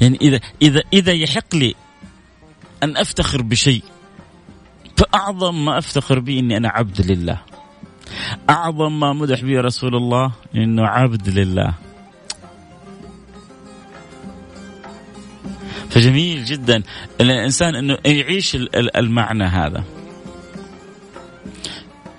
يعني 0.00 0.18
إذا 0.22 0.40
إذا 0.62 0.82
إذا 0.92 1.12
يحق 1.12 1.54
لي 1.54 1.74
أن 2.82 2.96
أفتخر 2.96 3.42
بشيء 3.42 3.82
فأعظم 4.96 5.64
ما 5.64 5.78
أفتخر 5.78 6.18
به 6.18 6.38
إني 6.38 6.56
أنا 6.56 6.68
عبد 6.68 7.00
لله. 7.00 7.40
أعظم 8.50 9.00
ما 9.00 9.12
مدح 9.12 9.40
به 9.40 9.60
رسول 9.60 9.96
الله 9.96 10.32
إنه 10.56 10.86
عبد 10.86 11.28
لله. 11.28 11.74
فجميل 15.90 16.44
جدا 16.44 16.82
الإنسان 17.20 17.74
أنه 17.74 17.98
يعيش 18.04 18.56
المعنى 18.74 19.44
هذا. 19.44 19.84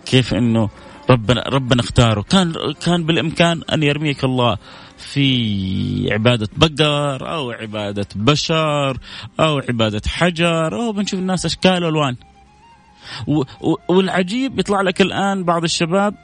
كيف 0.05 0.34
أنه 0.34 0.70
ربنا 1.10 1.43
ربنا 1.48 1.82
اختاره. 1.82 2.22
كان 2.22 2.53
كان 2.86 3.05
بالإمكان 3.05 3.62
أن 3.74 3.84
يرميك 3.84 4.24
الله 4.24 4.58
في 4.98 6.13
عبادة 6.13 6.50
بقر 6.58 7.34
أو 7.34 7.51
عبادة 7.51 8.08
بشر 8.15 8.98
أو 9.39 9.62
عبادة 9.70 10.01
حجر 10.08 10.75
أو 10.75 10.91
بنشوف 10.91 11.20
الناس 11.20 11.46
أشكال 11.46 11.84
وألوان. 11.84 12.15
والعجيب 13.89 14.60
يطلع 14.60 14.82
لك 14.82 15.01
الآن 15.01 15.43
بعض 15.43 15.63
الشباب 15.63 16.15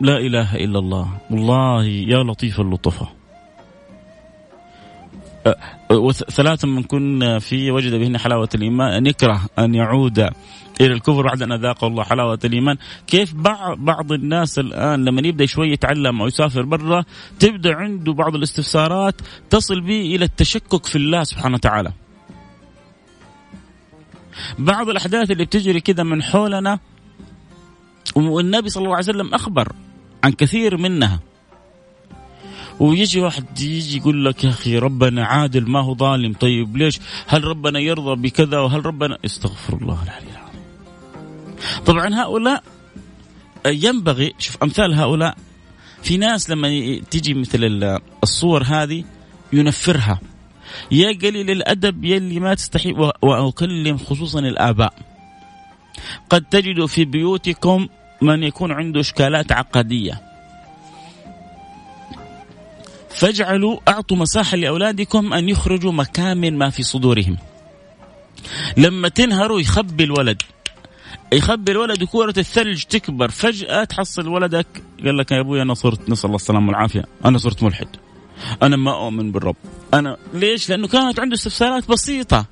لا 0.00 0.16
إله 0.16 0.56
إلا 0.56 0.78
الله. 0.78 1.08
والله 1.30 1.84
يا 1.84 2.22
لطيف 2.22 2.60
اللطفة. 2.60 3.19
ثلاثة 6.30 6.68
من 6.68 6.82
كنا 6.82 7.38
في 7.38 7.70
وجد 7.70 7.94
بهن 7.94 8.18
حلاوة 8.18 8.48
الإيمان. 8.54 8.92
أن 8.92 9.06
يكره 9.06 9.40
أن 9.58 9.74
يعود 9.74 10.18
إلى 10.80 10.92
الكفر 10.92 11.22
بعد 11.22 11.42
أن 11.42 11.52
أذاق 11.52 11.84
الله 11.84 12.04
حلاوة 12.04 12.38
الإيمان. 12.44 12.76
كيف 13.06 13.34
بعض 13.76 14.12
الناس 14.12 14.58
الآن 14.58 15.04
لما 15.04 15.28
يبدأ 15.28 15.46
شوي 15.46 15.72
يتعلم 15.72 16.20
أو 16.20 16.26
يسافر 16.26 16.62
برا 16.62 17.04
تبدأ 17.38 17.74
عنده 17.74 18.12
بعض 18.12 18.34
الاستفسارات 18.34 19.14
تصل 19.50 19.80
به 19.80 20.00
إلى 20.00 20.24
التشكك 20.24 20.86
في 20.86 20.96
الله 20.96 21.24
سبحانه 21.24 21.54
وتعالى. 21.54 21.92
بعض 24.58 24.88
الأحداث 24.88 25.30
اللي 25.30 25.44
بتجري 25.44 25.80
كذا 25.80 26.02
من 26.02 26.22
حولنا 26.22 26.78
والنبي 28.16 28.68
صلى 28.68 28.84
الله 28.84 28.96
عليه 28.96 29.04
وسلم 29.04 29.34
أخبر 29.34 29.72
عن 30.24 30.32
كثير 30.32 30.76
منها. 30.76 31.20
ويجي 32.80 33.20
واحد 33.20 33.60
يجي 33.60 33.96
يقول 33.96 34.24
لك 34.24 34.44
يا 34.44 34.50
أخي 34.50 34.78
ربنا 34.78 35.24
عادل 35.24 35.70
ما 35.70 35.80
هو 35.80 35.94
ظالم 35.94 36.32
طيب 36.32 36.76
ليش؟ 36.76 37.00
هل 37.26 37.44
ربنا 37.44 37.78
يرضى 37.78 38.22
بكذا 38.22 38.58
وهل 38.58 38.86
ربنا؟ 38.86 39.18
استغفر 39.24 39.76
الله 39.76 40.02
العلي 40.02 40.30
العظيم. 40.30 40.62
طبعا 41.86 42.14
هؤلاء 42.14 42.62
ينبغي 43.66 44.34
شوف 44.38 44.62
أمثال 44.62 44.94
هؤلاء 44.94 45.36
في 46.02 46.16
ناس 46.16 46.50
لما 46.50 46.98
تيجي 47.10 47.34
مثل 47.34 47.98
الصور 48.22 48.62
هذه 48.62 49.04
ينفرها. 49.52 50.20
يا 50.90 51.18
قليل 51.18 51.50
الأدب 51.50 52.04
يلي 52.04 52.40
ما 52.40 52.54
تستحي 52.54 52.92
وأكلم 53.22 53.98
خصوصا 53.98 54.38
الآباء. 54.38 54.94
قد 56.30 56.42
تجد 56.42 56.86
في 56.86 57.04
بيوتكم 57.04 57.88
من 58.22 58.42
يكون 58.42 58.72
عنده 58.72 59.00
إشكالات 59.00 59.52
عقدية. 59.52 60.29
فاجعلوا 63.20 63.78
أعطوا 63.88 64.16
مساحة 64.16 64.56
لأولادكم 64.56 65.32
أن 65.32 65.48
يخرجوا 65.48 65.92
مكامن 65.92 66.58
ما 66.58 66.70
في 66.70 66.82
صدورهم. 66.82 67.36
لما 68.76 69.08
تنهروا 69.08 69.60
يخبي 69.60 70.04
الولد. 70.04 70.42
يخبي 71.32 71.72
الولد 71.72 72.04
كورة 72.04 72.34
الثلج 72.38 72.82
تكبر. 72.82 73.30
فجأة 73.30 73.84
تحصل 73.84 74.28
ولدك 74.28 74.66
قال 75.04 75.18
لك 75.18 75.32
يا 75.32 75.40
أبوي 75.40 75.62
أنا 75.62 75.74
صرت 75.74 76.10
نسأل 76.10 76.24
الله 76.24 76.36
السلامة 76.36 76.68
والعافية 76.68 77.04
أنا 77.24 77.38
صرت 77.38 77.62
ملحد. 77.62 77.88
أنا 78.62 78.76
ما 78.76 79.04
أؤمن 79.04 79.32
بالرب. 79.32 79.56
أنا 79.94 80.16
ليش؟ 80.34 80.70
لأنه 80.70 80.88
كانت 80.88 81.20
عنده 81.20 81.34
استفسارات 81.34 81.88
بسيطة. 81.90 82.46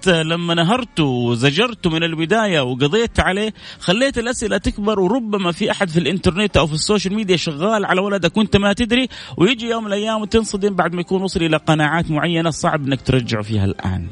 انت 0.00 0.08
لما 0.08 0.54
نهرته 0.54 1.04
وزجرته 1.04 1.90
من 1.90 2.02
البداية 2.02 2.60
وقضيت 2.60 3.20
عليه 3.20 3.54
خليت 3.80 4.18
الأسئلة 4.18 4.58
تكبر 4.58 5.00
وربما 5.00 5.52
في 5.52 5.70
أحد 5.70 5.88
في 5.88 5.98
الإنترنت 5.98 6.56
أو 6.56 6.66
في 6.66 6.72
السوشيال 6.72 7.14
ميديا 7.14 7.36
شغال 7.36 7.84
على 7.84 8.00
ولدك 8.00 8.36
وأنت 8.36 8.56
ما 8.56 8.72
تدري 8.72 9.08
ويجي 9.36 9.68
يوم 9.68 9.84
من 9.84 9.88
الأيام 9.88 10.20
وتنصدم 10.20 10.74
بعد 10.74 10.94
ما 10.94 11.00
يكون 11.00 11.22
وصل 11.22 11.42
إلى 11.42 11.56
قناعات 11.56 12.10
معينة 12.10 12.50
صعب 12.50 12.86
إنك 12.86 13.02
ترجعه 13.02 13.42
فيها 13.42 13.64
الآن. 13.64 14.06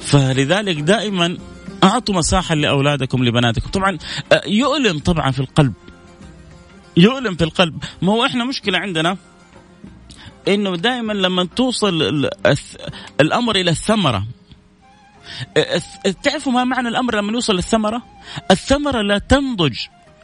فلذلك 0.00 0.80
دائما 0.80 1.38
أعطوا 1.84 2.14
مساحة 2.14 2.54
لأولادكم 2.54 3.24
لبناتكم، 3.24 3.70
طبعا 3.70 3.98
آه، 4.32 4.42
يؤلم 4.46 4.98
طبعا 4.98 5.30
في 5.30 5.40
القلب. 5.40 5.72
يؤلم 6.96 7.34
في 7.34 7.44
القلب، 7.44 7.84
ما 8.02 8.12
هو 8.12 8.24
إحنا 8.24 8.44
مشكلة 8.44 8.78
عندنا 8.78 9.16
إنه 10.48 10.76
دائما 10.76 11.12
لما 11.12 11.44
توصل 11.44 12.28
الأمر 13.20 13.56
إلى 13.56 13.70
الثمرة 13.70 14.26
تعرفوا 16.22 16.52
ما 16.52 16.64
معنى 16.64 16.88
الأمر 16.88 17.16
لما 17.16 17.32
يوصل 17.32 17.54
للثمرة؟ 17.54 18.02
الثمرة 18.50 19.02
لا 19.02 19.18
تنضج 19.18 19.78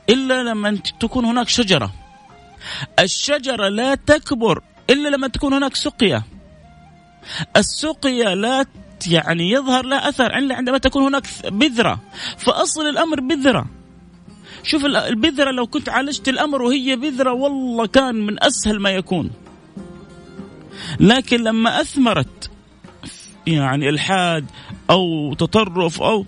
إلا 0.09 0.43
لما 0.43 0.79
تكون 1.00 1.25
هناك 1.25 1.49
شجرة. 1.49 1.93
الشجرة 2.99 3.69
لا 3.69 3.95
تكبر 3.95 4.62
إلا 4.91 5.09
لما 5.09 5.29
تكون 5.29 5.52
هناك 5.52 5.76
سقيا. 5.76 6.23
السقيا 7.57 8.35
لا 8.35 8.67
يعني 9.07 9.50
يظهر 9.50 9.85
لا 9.85 10.09
أثر 10.09 10.38
إلا 10.38 10.55
عندما 10.55 10.79
تكون 10.79 11.02
هناك 11.02 11.26
بذرة، 11.47 12.00
فأصل 12.38 12.87
الأمر 12.87 13.21
بذرة. 13.21 13.67
شوف 14.62 14.85
البذرة 14.85 15.50
لو 15.50 15.67
كنت 15.67 15.88
عالجت 15.88 16.29
الأمر 16.29 16.62
وهي 16.62 16.97
بذرة 16.97 17.33
والله 17.33 17.87
كان 17.87 18.14
من 18.14 18.45
أسهل 18.45 18.81
ما 18.81 18.91
يكون. 18.91 19.31
لكن 21.00 21.43
لما 21.43 21.81
أثمرت 21.81 22.50
يعني 23.47 23.88
الحاد 23.88 24.47
أو 24.91 25.35
تطرف 25.35 26.02
أو 26.02 26.26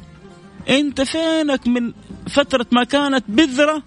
أنت 0.68 1.00
فينك 1.00 1.66
من 1.68 1.92
فترة 2.28 2.66
ما 2.72 2.84
كانت 2.84 3.24
بذرة 3.28 3.82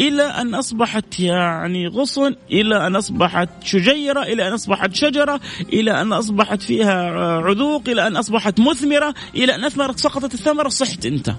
إلى 0.00 0.22
أن 0.22 0.54
أصبحت 0.54 1.20
يعني 1.20 1.86
غصن 1.86 2.34
إلى 2.50 2.86
أن 2.86 2.96
أصبحت 2.96 3.48
شجيرة 3.64 4.22
إلى 4.22 4.48
أن 4.48 4.52
أصبحت 4.52 4.94
شجرة 4.94 5.40
إلى 5.72 6.00
أن 6.00 6.12
أصبحت 6.12 6.62
فيها 6.62 7.10
عذوق 7.40 7.88
إلى 7.88 8.06
أن 8.06 8.16
أصبحت 8.16 8.60
مثمرة 8.60 9.14
إلى 9.34 9.54
أن 9.54 9.64
أثمرت 9.64 9.98
سقطت 9.98 10.34
الثمره 10.34 10.68
صحت 10.68 11.06
أنت. 11.06 11.34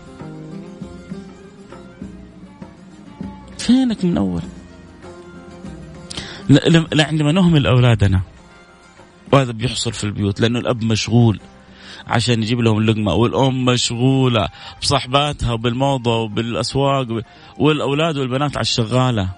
فينك 3.58 4.06
من 4.06 4.18
أول؟ 4.18 4.42
لا 6.92 7.08
عندما 7.08 7.32
نهمل 7.32 7.68
أولادنا 7.68 8.22
وهذا 9.32 9.52
بيحصل 9.52 9.94
في 9.94 10.04
البيوت 10.04 10.42
لأنه 10.42 10.60
الأب 10.60 10.84
مشغول 10.84 11.40
عشان 12.08 12.44
يجيب 12.44 12.60
لهم 12.60 12.78
اللقمة 12.78 13.14
والأم 13.14 13.66
مشغولة 13.66 14.48
بصحباتها 14.82 15.54
وبالموضة 15.54 16.18
وبالأسواق 16.18 17.08
والأولاد 17.58 18.18
والبنات 18.18 18.58
على 18.58 18.62
الشغالة. 18.62 19.30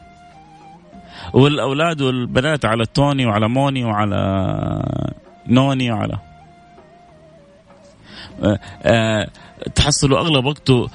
والأولاد 1.34 2.02
والبنات 2.02 2.66
على 2.66 2.86
توني 2.86 3.26
وعلى 3.26 3.50
موني 3.50 3.84
وعلى 3.84 4.18
نوني 5.48 5.92
وعلى 5.92 6.18
أه 8.44 8.60
أه 8.84 9.30
تحصلوا 9.76 10.20
أغلب 10.20 10.46
وقته 10.46 10.90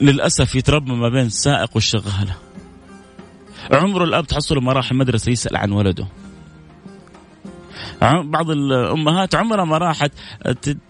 للأسف 0.00 0.54
يتربى 0.54 0.92
ما 0.92 1.08
بين 1.08 1.26
السائق 1.26 1.70
والشغالة. 1.74 2.36
عمره 3.72 4.04
الأب 4.04 4.26
تحصله 4.26 4.60
ما 4.60 4.72
راح 4.72 4.90
المدرسة 4.90 5.32
يسأل 5.32 5.56
عن 5.56 5.72
ولده. 5.72 6.06
بعض 8.12 8.50
الأمهات 8.50 9.34
عمرها 9.34 9.64
ما 9.64 9.78
راحت 9.78 10.12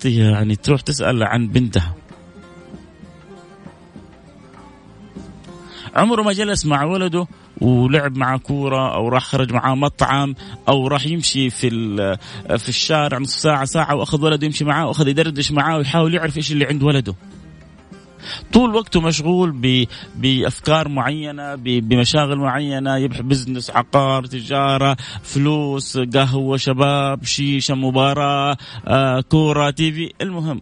يعني 0.04 0.56
تروح 0.56 0.80
تسأل 0.80 1.23
عن 1.23 1.49
بنتها 1.49 1.94
عمره 5.97 6.23
ما 6.23 6.33
جلس 6.33 6.66
مع 6.66 6.85
ولده 6.85 7.26
ولعب 7.61 8.16
معه 8.16 8.38
كورة 8.38 8.94
أو 8.94 9.09
راح 9.09 9.25
خرج 9.25 9.52
معاه 9.52 9.75
مطعم 9.75 10.35
أو 10.68 10.88
راح 10.88 11.06
يمشي 11.06 11.50
في 11.50 11.71
في 12.59 12.68
الشارع 12.68 13.18
نص 13.18 13.37
ساعة 13.37 13.64
ساعة 13.64 13.94
وأخذ 13.94 14.25
ولده 14.25 14.46
يمشي 14.46 14.64
معاه 14.64 14.87
وأخذ 14.87 15.09
يدردش 15.09 15.53
معاه 15.53 15.77
ويحاول 15.77 16.14
يعرف 16.14 16.37
إيش 16.37 16.53
اللي 16.53 16.64
عند 16.64 16.83
ولده. 16.83 17.14
طول 18.52 18.74
وقته 18.74 19.00
مشغول 19.00 19.78
بأفكار 20.16 20.88
معينة 20.88 21.54
بمشاغل 21.54 22.38
معينة 22.38 22.96
يبحث 22.96 23.20
business 23.20 23.70
عقار 23.70 24.24
تجارة 24.26 24.96
فلوس 25.22 25.98
قهوة 25.98 26.56
شباب 26.56 27.24
شيشة 27.24 27.74
مباراة 27.74 28.56
آه، 28.87 29.20
كورة 29.20 29.70
TV. 29.70 30.12
المهم 30.20 30.60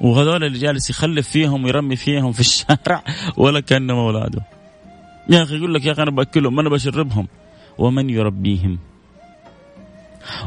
وهذول 0.00 0.44
اللي 0.44 0.58
جالس 0.58 0.90
يخلف 0.90 1.28
فيهم 1.28 1.64
ويرمي 1.64 1.96
فيهم 1.96 2.32
في 2.32 2.40
الشارع 2.40 3.04
ولا 3.36 3.60
كأنهم 3.60 3.98
أولاده. 3.98 4.42
يا 5.30 5.42
أخي 5.42 5.56
يقول 5.56 5.74
لك 5.74 5.84
يا 5.84 5.92
أخي 5.92 6.02
أنا 6.02 6.10
بأكلهم 6.10 6.60
أنا 6.60 6.68
بشربهم. 6.68 7.28
ومن 7.78 8.10
يربيهم؟ 8.10 8.78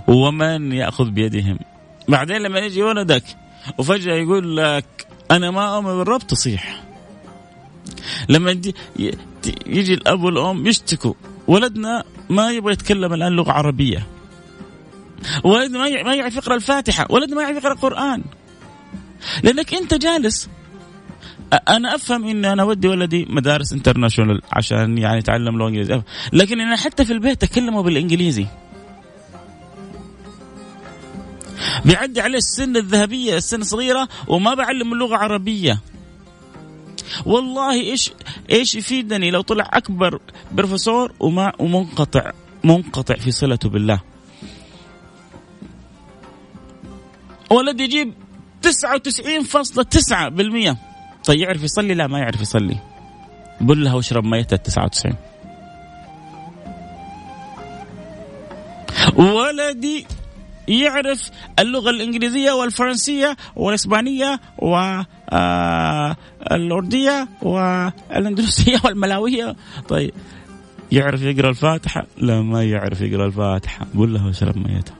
ومن 0.07 0.71
يأخذ 0.71 1.09
بيدهم؟ 1.09 1.59
بعدين 2.07 2.37
لما 2.37 2.59
يجي 2.59 2.83
ولدك 2.83 3.23
وفجأة 3.77 4.13
يقول 4.13 4.57
لك 4.57 4.85
أنا 5.31 5.51
ما 5.51 5.75
اؤمن 5.75 5.97
بالرب 5.97 6.27
تصيح. 6.27 6.83
لما 8.29 8.51
يجي 9.65 9.93
الأب 9.93 10.23
والأم 10.23 10.67
يشتكوا. 10.67 11.13
ولدنا 11.47 12.03
ما 12.29 12.51
يبغى 12.51 12.73
يتكلم 12.73 13.13
الآن 13.13 13.31
لغة 13.31 13.51
عربية. 13.51 14.07
ولدنا 15.43 16.03
ما 16.03 16.15
يعرف 16.15 16.35
يقرأ 16.35 16.55
الفاتحة. 16.55 17.07
ولدنا 17.09 17.35
ما 17.35 17.41
يعرف 17.43 17.57
يقرأ 17.57 17.73
القرآن. 17.73 18.23
لأنك 19.43 19.73
أنت 19.73 19.93
جالس. 19.93 20.49
أنا 21.69 21.95
أفهم 21.95 22.27
إن 22.27 22.45
أنا 22.45 22.63
ودي 22.63 22.87
ولدي 22.87 23.25
مدارس 23.29 23.73
انترناشونال 23.73 24.41
عشان 24.53 24.97
يعني 24.97 25.17
يتعلم 25.17 25.57
لغة 25.57 25.67
إنجليزية. 25.67 26.03
لكن 26.33 26.61
أنا 26.61 26.75
حتى 26.75 27.05
في 27.05 27.13
البيت 27.13 27.43
اكلمه 27.43 27.83
بالإنجليزي. 27.83 28.45
بيعدي 31.85 32.21
عليه 32.21 32.37
السن 32.37 32.77
الذهبية 32.77 33.37
السن 33.37 33.63
صغيرة 33.63 34.07
وما 34.27 34.53
بعلم 34.53 34.93
اللغة 34.93 35.15
عربية. 35.15 35.79
والله 37.25 37.73
إيش 37.73 38.13
إيش 38.51 38.75
يفيدني 38.75 39.31
لو 39.31 39.41
طلع 39.41 39.69
أكبر 39.73 40.19
بروفيسور 40.51 41.11
وما 41.19 41.51
ومنقطع 41.59 42.31
منقطع 42.63 43.15
في 43.15 43.31
صلته 43.31 43.69
بالله. 43.69 44.01
ولد 47.51 47.79
يجيب 47.79 48.13
99.9% 48.61 50.75
طيب 51.25 51.39
يعرف 51.39 51.63
يصلي؟ 51.63 51.93
لا 51.93 52.07
ما 52.07 52.19
يعرف 52.19 52.41
يصلي. 52.41 52.77
بقول 53.61 53.83
لها 53.83 53.93
واشرب 53.93 54.23
ميتة 54.23 54.55
99 54.55 55.15
ولدي 59.15 60.07
يعرف 60.67 61.31
اللغة 61.59 61.89
الإنجليزية 61.89 62.51
والفرنسية 62.51 63.37
والإسبانية 63.55 64.39
والأردية 66.51 67.11
آه، 67.11 67.27
والأندلسية 67.41 68.77
والملاوية. 68.85 69.55
طيب. 69.89 70.13
يعرف 70.91 71.21
يقرأ 71.21 71.49
الفاتحة؟ 71.49 72.05
لا 72.17 72.41
ما 72.41 72.63
يعرف 72.63 73.01
يقرأ 73.01 73.25
الفاتحة. 73.25 73.87
قل 73.97 74.13
له 74.13 74.29
اشرب 74.29 74.57
ميتها 74.57 74.95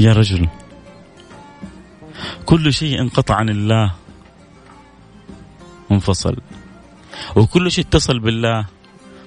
يا 0.00 0.12
رجل 0.12 0.48
كل 2.46 2.72
شيء 2.72 3.00
انقطع 3.00 3.34
عن 3.34 3.48
الله. 3.48 3.94
انفصل. 5.90 6.36
وكل 7.36 7.70
شيء 7.72 7.84
اتصل 7.84 8.18
بالله. 8.18 8.66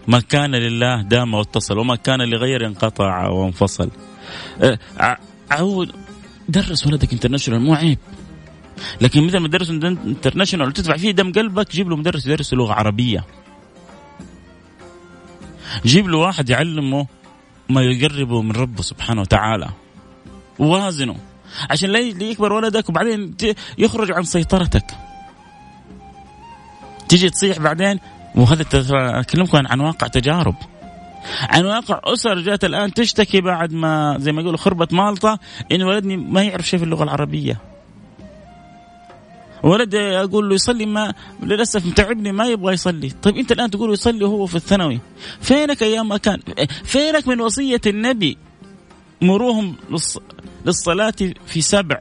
ما 0.07 0.19
كان 0.19 0.55
لله 0.55 1.01
دام 1.01 1.33
واتصل 1.33 1.77
وما 1.77 1.95
كان 1.95 2.21
لغير 2.21 2.65
انقطع 2.65 3.27
وانفصل. 3.27 3.89
أه، 4.61 4.77
عود 5.51 5.91
درس 6.49 6.87
ولدك 6.87 7.13
international 7.13 7.61
مو 7.61 7.73
عيب. 7.73 7.97
لكن 9.01 9.23
مثل 9.23 9.37
ما 9.37 9.47
تدرس 9.47 9.69
international 9.69 10.67
وتدفع 10.67 10.97
فيه 10.97 11.11
دم 11.11 11.31
قلبك 11.31 11.71
جيب 11.71 11.89
له 11.89 11.95
مدرس 11.95 12.25
يدرس 12.25 12.53
لغة 12.53 12.73
عربية. 12.73 13.25
جيب 15.85 16.07
له 16.07 16.17
واحد 16.17 16.49
يعلمه 16.49 17.07
ما 17.69 17.81
يقربه 17.81 18.41
من 18.41 18.51
ربه 18.51 18.81
سبحانه 18.81 19.21
وتعالى. 19.21 19.69
ووازنه. 20.59 21.15
عشان 21.69 21.89
لا 21.89 21.99
يكبر 21.99 22.53
ولدك 22.53 22.89
وبعدين 22.89 23.35
يخرج 23.77 24.11
عن 24.11 24.23
سيطرتك. 24.23 24.85
تيجي 27.09 27.29
تصيح 27.29 27.59
بعدين 27.59 27.99
وهذا 28.35 28.65
أكلمكم 29.19 29.57
عن 29.67 29.79
واقع 29.79 30.07
تجارب. 30.07 30.55
عن 31.41 31.65
واقع 31.65 32.01
أسر 32.03 32.39
جات 32.39 32.63
الآن 32.63 32.93
تشتكي 32.93 33.41
بعد 33.41 33.73
ما 33.73 34.17
زي 34.19 34.31
ما 34.31 34.41
يقولوا 34.41 34.57
خربت 34.57 34.93
مالطة 34.93 35.39
إن 35.71 35.83
ولدني 35.83 36.17
ما 36.17 36.43
يعرف 36.43 36.67
شيء 36.67 36.79
في 36.79 36.85
اللغة 36.85 37.03
العربية. 37.03 37.57
ولد 39.63 39.95
أقول 39.95 40.49
له 40.49 40.55
يصلي 40.55 40.85
ما 40.85 41.13
للأسف 41.43 41.85
متعبني 41.85 42.31
ما 42.31 42.45
يبغى 42.45 42.73
يصلي. 42.73 43.09
طيب 43.09 43.37
أنت 43.37 43.51
الآن 43.51 43.69
تقول 43.69 43.93
يصلي 43.93 44.23
وهو 44.23 44.45
في 44.45 44.55
الثانوي. 44.55 44.99
فينك 45.41 45.83
أيام 45.83 46.07
ما 46.09 46.17
كان؟ 46.17 46.39
فينك 46.83 47.27
من 47.27 47.41
وصية 47.41 47.81
النبي؟ 47.87 48.37
مروهم 49.21 49.75
للصلاة 50.65 51.13
في 51.45 51.61
سبع. 51.61 51.99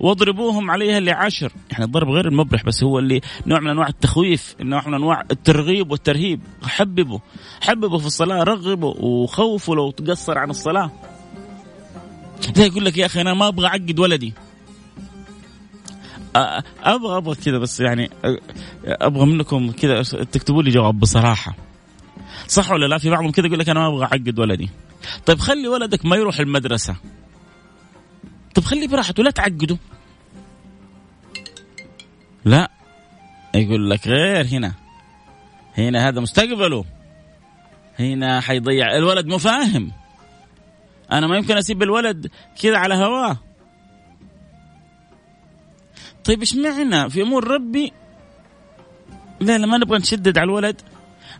واضربوهم 0.00 0.70
عليها 0.70 1.00
لعشر. 1.00 1.52
يعني 1.70 1.84
الضرب 1.84 2.08
غير 2.08 2.28
المبرح 2.28 2.64
بس 2.64 2.84
هو 2.84 2.98
اللي 2.98 3.20
نوع 3.46 3.60
من 3.60 3.70
أنواع 3.70 3.88
التخويف 3.88 4.56
نوع 4.60 4.88
من 4.88 4.94
أنواع 4.94 5.24
الترغيب 5.30 5.90
والترهيب. 5.90 6.40
حببوا 6.62 7.18
حببوا 7.60 7.98
في 7.98 8.06
الصلاة 8.06 8.42
رغبوا 8.42 8.94
وخوفوا 8.98 9.76
لو 9.76 9.90
تقصر 9.90 10.38
عن 10.38 10.50
الصلاة. 10.50 10.90
زي 12.54 12.66
يقول 12.66 12.84
لك 12.84 12.98
يا 12.98 13.06
أخي 13.06 13.20
أنا 13.20 13.34
ما 13.34 13.48
أبغى 13.48 13.66
أعقد 13.66 13.98
ولدي. 13.98 14.34
أبغى 16.84 17.16
أبغى 17.16 17.34
كذا 17.34 17.58
بس 17.58 17.80
يعني 17.80 18.10
أبغى 18.84 19.26
منكم 19.26 19.72
كذا 19.72 20.02
تكتبوا 20.02 20.62
لي 20.62 20.70
جواب 20.70 21.00
بصراحة. 21.00 21.56
صح 22.46 22.70
ولا 22.70 22.86
لا؟ 22.86 22.98
في 22.98 23.10
بعضهم 23.10 23.30
كذا 23.30 23.46
يقول 23.46 23.58
لك 23.58 23.68
أنا 23.68 23.80
ما 23.80 23.88
أبغى 23.88 24.04
أعقد 24.04 24.38
ولدي. 24.38 24.70
طيب 25.26 25.38
خلي 25.38 25.68
ولدك 25.68 26.06
ما 26.06 26.16
يروح 26.16 26.40
المدرسة. 26.40 26.96
طب 28.54 28.62
خليه 28.64 28.88
براحته 28.88 29.22
لا 29.22 29.30
تعقده 29.30 29.78
لا 32.44 32.70
يقول 33.54 33.90
لك 33.90 34.08
غير 34.08 34.46
هنا. 34.46 34.72
هنا 35.78 36.08
هذا 36.08 36.20
مستقبله. 36.20 36.84
هنا 37.98 38.40
حيضيع 38.40 38.96
الولد 38.96 39.26
مو 39.26 39.38
فاهم. 39.38 39.92
أنا 41.12 41.26
ما 41.26 41.36
يمكن 41.36 41.56
أسيب 41.56 41.82
الولد 41.82 42.30
كذا 42.62 42.78
على 42.78 42.94
هواه. 42.94 43.36
طيب 46.24 46.40
إيش 46.40 46.56
معنى 46.56 47.10
في 47.10 47.22
أمور 47.22 47.48
ربي؟ 47.48 47.92
لا 49.40 49.58
لا 49.58 49.66
ما 49.66 49.78
نبغى 49.78 49.98
نشدد 49.98 50.38
على 50.38 50.44
الولد. 50.44 50.82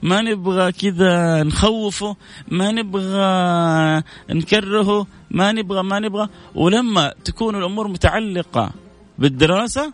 ما 0.02 0.20
نبغى 0.20 0.72
كذا 0.72 1.42
نخوفه 1.42 2.16
ما 2.48 2.72
نبغى 2.72 4.02
نكرهه 4.30 5.06
ما 5.30 5.52
نبغى 5.52 5.82
ما 5.82 5.98
نبغى. 5.98 6.28
ولما 6.54 7.14
تكون 7.24 7.56
الأمور 7.56 7.88
متعلقة 7.88 8.70
بالدراسة 9.18 9.92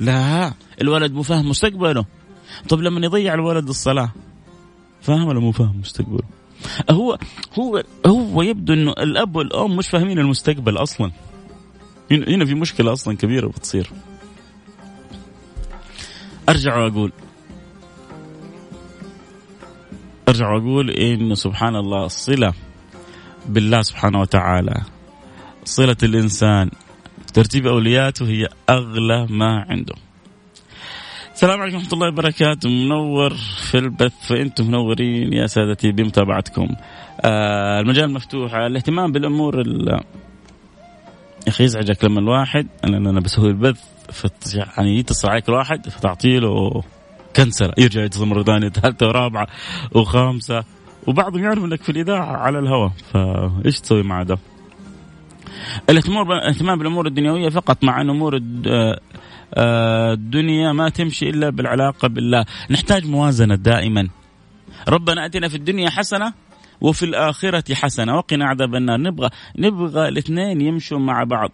لا 0.00 0.52
الولد 0.80 1.12
مو 1.12 1.22
فاهم 1.22 1.48
مستقبله. 1.48 2.04
طب 2.68 2.80
لما 2.80 3.06
يضيع 3.06 3.34
الولد 3.34 3.68
الصلاة 3.68 4.10
فاهم 5.02 5.26
ولا 5.26 5.40
مو 5.40 5.52
فاهم 5.52 5.80
مستقبله؟ 5.80 6.22
هو 6.90 7.18
هو 7.58 7.82
هو 8.06 8.42
يبدو 8.42 8.72
إنه 8.72 8.90
الأب 8.90 9.36
والأم 9.36 9.76
مش 9.76 9.88
فاهمين 9.88 10.18
المستقبل 10.18 10.76
أصلا. 10.76 11.10
هنا 12.10 12.44
في 12.44 12.54
مشكلة 12.54 12.92
أصلا 12.92 13.16
كبيرة 13.16 13.48
بتصير. 13.48 13.90
أرجع 16.48 16.76
وأقول 16.76 17.12
أرجع 20.28 20.52
وأقول 20.52 20.90
انه 20.90 21.34
سبحان 21.34 21.76
الله 21.76 22.04
الصله 22.04 22.52
بالله 23.46 23.82
سبحانه 23.82 24.20
وتعالى. 24.20 24.82
صلة 25.64 25.96
الإنسان 26.02 26.70
ترتيب 27.34 27.66
اولوياته 27.66 28.26
هي 28.26 28.48
أغلى 28.70 29.26
ما 29.30 29.66
عنده. 29.68 29.94
السلام 31.34 31.60
عليكم 31.60 31.76
ورحمة 31.76 31.92
الله 31.92 32.08
وبركاته. 32.08 32.68
منور 32.68 33.34
في 33.70 33.78
البث 33.78 34.12
فأنتم 34.28 34.66
منورين 34.66 35.32
يا 35.32 35.46
سادتي 35.46 35.92
بمتابعتكم. 35.92 36.68
آه 37.20 37.80
المجال 37.80 38.12
مفتوح. 38.12 38.54
الاهتمام 38.54 39.12
بالأمور 39.12 39.58
يا 39.58 40.00
أخي 41.48 41.64
يزعجك 41.64 42.04
لما 42.04 42.20
الواحد 42.20 42.66
أنا 42.84 42.96
أنا 42.96 43.20
بسوي 43.20 43.48
البث 43.48 43.80
يعني 44.54 44.98
يتصل 44.98 45.28
عليك 45.28 45.48
الواحد 45.48 45.88
فتعطي 45.88 46.38
له 46.38 46.82
كنسل 47.36 47.72
يرجع 47.78 48.04
يتصل 48.04 48.26
مرة 48.26 48.42
ثانية 48.42 48.68
ثالثة 48.68 49.06
ورابعة 49.06 49.46
وخامسة 49.94 50.64
وبعضهم 51.06 51.44
يعرف 51.44 51.64
إنك 51.64 51.82
في 51.82 51.92
الإذاعة 51.92 52.36
على 52.36 52.58
الهواء 52.58 52.92
فإيش 53.12 53.80
تسوي 53.80 54.02
مع 54.02 54.22
ده؟ 54.22 54.38
الاهتمام 55.90 56.78
بالأمور 56.78 57.06
الدنيوية 57.06 57.48
فقط 57.48 57.84
مع 57.84 58.00
إن 58.00 58.10
أمور 58.10 58.40
آه، 59.54 60.12
الدنيا 60.12 60.72
ما 60.72 60.88
تمشي 60.88 61.30
إلا 61.30 61.50
بالعلاقة 61.50 62.08
بالله، 62.08 62.44
نحتاج 62.70 63.06
موازنة 63.06 63.54
دائما. 63.54 64.08
ربنا 64.88 65.26
آتنا 65.26 65.48
في 65.48 65.54
الدنيا 65.54 65.90
حسنة 65.90 66.32
وفي 66.80 67.02
الآخرة 67.02 67.74
حسنة 67.74 68.16
وقنا 68.16 68.46
عذاب 68.46 68.74
النار، 68.74 69.00
نبغى 69.00 69.30
نبغى 69.58 70.08
الاثنين 70.08 70.60
يمشوا 70.60 70.98
مع 70.98 71.24
بعض. 71.24 71.50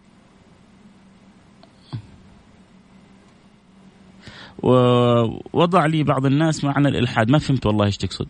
ووضع 4.64 5.86
لي 5.86 6.02
بعض 6.02 6.26
الناس 6.26 6.64
معنى 6.64 6.88
الالحاد 6.88 7.30
ما 7.30 7.38
فهمت 7.38 7.66
والله 7.66 7.86
إيش 7.86 7.96
تقصد. 7.96 8.26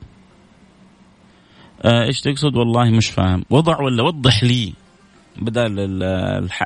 آه، 1.83 2.05
إيش 2.05 2.20
تقصد؟ 2.20 2.57
والله 2.57 2.90
مش 2.90 3.11
فاهم. 3.11 3.44
وضع 3.51 3.81
ولا 3.81 4.03
وضح 4.03 4.44
لي 4.44 4.73
بدل 5.37 6.03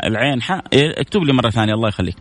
العين 0.04 0.42
حاء 0.42 0.64
إيه، 0.72 1.00
اكتب 1.00 1.22
لي 1.22 1.32
مرة 1.32 1.50
ثانية 1.50 1.74
الله 1.74 1.88
يخليك. 1.88 2.16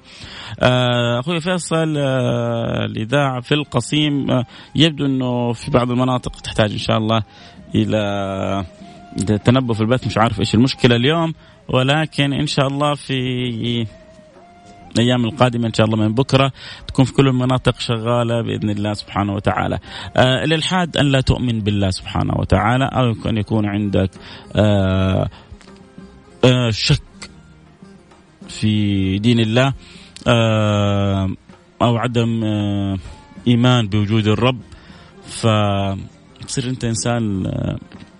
آه، 0.60 1.20
أخوي 1.20 1.40
فيصل 1.40 1.98
آه، 1.98 2.86
الإذاعة 2.86 3.42
في 3.42 3.54
القصيم 3.54 4.28
يبدو 4.76 5.06
إنه 5.06 5.54
في 5.54 5.72
بعض 5.72 5.92
المناطق 5.92 6.42
تحتاج 6.42 6.72
إن 6.72 6.78
شاء 6.78 6.98
الله 6.98 7.24
إلى 7.76 8.66
تنبؤ 9.46 9.74
في 9.74 9.82
البث. 9.82 10.08
مش 10.08 10.18
عارف 10.18 10.40
إيش 10.40 10.56
المشكلة 10.56 10.96
اليوم 10.96 11.34
ولكن 11.70 12.34
إن 12.34 12.48
شاء 12.48 12.68
الله 12.68 12.94
في 12.94 13.86
الأيام 15.00 15.26
القادمة 15.26 15.68
إن 15.68 15.74
شاء 15.74 15.86
الله 15.86 15.98
من 15.98 16.14
بكرة 16.14 16.52
تكون 16.88 17.06
في 17.06 17.14
كل 17.14 17.28
المناطق 17.28 17.80
شغالة 17.80 18.42
بإذن 18.42 18.70
الله 18.70 18.94
سبحانه 18.94 19.34
وتعالى. 19.34 19.80
آه 20.18 20.44
الالحاد 20.44 20.98
أن 20.98 21.06
لا 21.06 21.22
تؤمن 21.22 21.60
بالله 21.60 21.90
سبحانه 21.90 22.34
وتعالى 22.38 22.86
أو 22.86 23.30
أن 23.30 23.38
يكون 23.38 23.66
عندك 23.66 24.10
آه 24.56 25.30
آه 26.46 26.70
شك 26.70 27.02
في 28.50 29.20
دين 29.20 29.40
الله 29.40 29.74
آه 30.28 31.30
أو 31.82 31.98
عدم 31.98 32.44
آه 32.44 32.98
إيمان 33.48 33.88
بوجود 33.88 34.28
الرب 34.28 34.60
فتصير 35.28 36.70
أنت 36.70 36.84
إنسان 36.84 37.46
آه، 37.46 37.78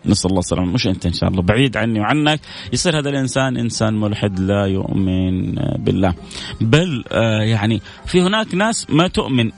نسأل 0.08 0.30
الله 0.30 0.40
السلامة. 0.40 0.72
مش 0.72 0.88
أنت 0.88 1.06
إن 1.06 1.14
شاء 1.14 1.30
الله 1.30 1.42
بعيد 1.42 1.78
عني 1.78 2.00
وعنك. 2.00 2.40
يصير 2.74 3.00
هذا 3.00 3.10
الإنسان 3.10 3.58
إنسان 3.58 3.94
ملحد 3.94 4.40
لا 4.40 4.66
يؤمن 4.66 5.56
بالله. 5.56 6.14
بل 6.62 7.04
آه 7.12 7.42
يعني 7.42 7.82
في 8.06 8.22
هناك 8.22 8.56
ناس 8.56 8.90
ما 8.90 9.08
تؤمن 9.08 9.52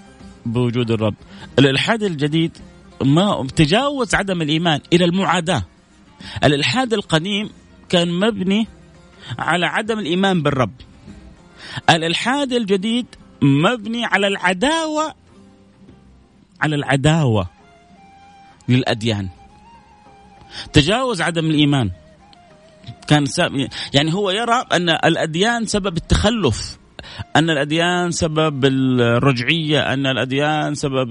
بوجود 0.45 0.91
الرب. 0.91 1.15
الإلحاد 1.59 2.03
الجديد 2.03 2.57
ما 3.03 3.47
تجاوز 3.55 4.15
عدم 4.15 4.41
الإيمان 4.41 4.79
إلى 4.93 5.05
المعاداة. 5.05 5.63
الإلحاد 6.43 6.93
القديم 6.93 7.49
كان 7.89 8.11
مبني 8.11 8.67
على 9.39 9.65
عدم 9.65 9.99
الإيمان 9.99 10.41
بالرب. 10.41 10.71
الإلحاد 11.89 12.53
الجديد 12.53 13.05
مبني 13.41 14.05
على 14.05 14.27
العداوة 14.27 15.13
على 16.61 16.75
العداوة 16.75 17.47
للأديان. 18.69 19.29
تجاوز 20.73 21.21
عدم 21.21 21.45
الإيمان. 21.45 21.91
كان 23.07 23.25
يعني 23.93 24.13
هو 24.13 24.31
يرى 24.31 24.65
أن 24.71 24.89
الأديان 24.89 25.65
سبب 25.65 25.97
التخلف 25.97 26.79
أن 27.35 27.49
الأديان 27.49 28.11
سبب 28.11 28.65
الرجعية 28.65 29.93
أن 29.93 30.05
الأديان 30.05 30.75
سبب 30.75 31.09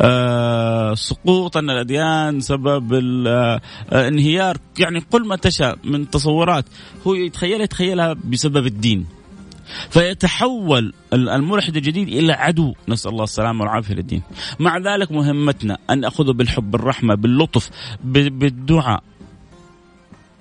السقوط 0.00 1.56
أن 1.56 1.70
الأديان 1.70 2.40
سبب 2.40 2.94
الانهيار 2.94 4.56
يعني 4.78 4.98
قل 5.10 5.26
ما 5.26 5.36
تشاء 5.36 5.78
من 5.84 6.10
تصورات 6.10 6.64
هو 7.06 7.14
يتخيلها 7.14 7.64
يتخيلها 7.64 8.16
بسبب 8.24 8.66
الدين. 8.66 9.06
فيتحول 9.90 10.92
الملحد 11.12 11.76
الجديد 11.76 12.08
إلى 12.08 12.32
عدو. 12.32 12.74
نسأل 12.88 13.10
الله 13.10 13.24
السلامة 13.24 13.60
والعافية 13.60 13.94
للدين. 13.94 14.22
مع 14.60 14.78
ذلك 14.78 15.12
مهمتنا 15.12 15.78
أن 15.90 16.00
ناخذه 16.00 16.32
بالحب 16.32 16.70
بالرحمة 16.70 17.14
باللطف 17.14 17.70
بالدعاء. 18.04 19.02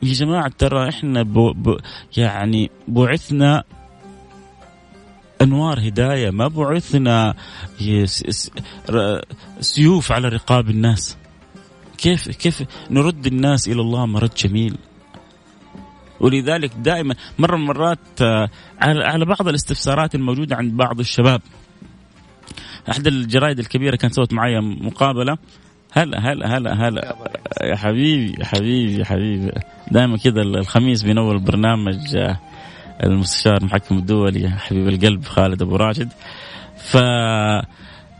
يا 0.03 0.13
جماعة 0.13 0.51
ترى 0.57 0.89
إحنا 0.89 1.23
بو 1.23 1.53
بو 1.53 1.77
يعني 2.17 2.71
بعثنا 2.88 3.63
أنوار 5.41 5.88
هداية 5.88 6.29
ما 6.29 6.47
بعثنا 6.47 7.36
سيوف 9.59 10.12
على 10.12 10.27
رقاب 10.27 10.69
الناس. 10.69 11.17
كيف 11.97 12.29
كيف 12.29 12.63
نرد 12.91 13.27
الناس 13.27 13.67
إلى 13.67 13.81
الله 13.81 14.05
مرد 14.05 14.33
جميل؟ 14.38 14.77
ولذلك 16.23 16.71
دائما 16.77 17.15
مرة 17.39 17.55
من 17.55 17.62
المرات 17.62 18.21
آه، 18.21 18.49
على 18.81 19.25
بعض 19.25 19.47
الاستفسارات 19.47 20.15
الموجودة 20.15 20.55
عند 20.55 20.73
بعض 20.73 20.99
الشباب. 20.99 21.41
أحد 22.89 23.07
الجرائد 23.07 23.59
الكبيرة 23.59 23.95
كانت 23.95 24.13
سوت 24.13 24.33
معي 24.33 24.59
مقابلة. 24.59 25.38
هلا 25.91 26.19
هلا 26.19 26.57
هلا 26.57 26.88
هلا. 26.88 27.15
يا 27.62 27.75
حبيبي 27.75 28.36
يا 28.39 28.45
حبيبي 28.45 28.99
يا 28.99 29.05
حبيبي. 29.05 29.51
دائما 29.91 30.17
كذا 30.17 30.41
الخميس 30.41 31.03
بينور 31.03 31.36
البرنامج 31.36 32.15
آه، 32.15 32.39
المستشار 33.03 33.57
المحكم 33.57 33.97
الدولي 33.97 34.49
حبيب 34.49 34.88
القلب 34.88 35.23
خالد 35.23 35.62
أبو 35.62 35.75
راشد. 35.75 36.09
ف 36.77 36.97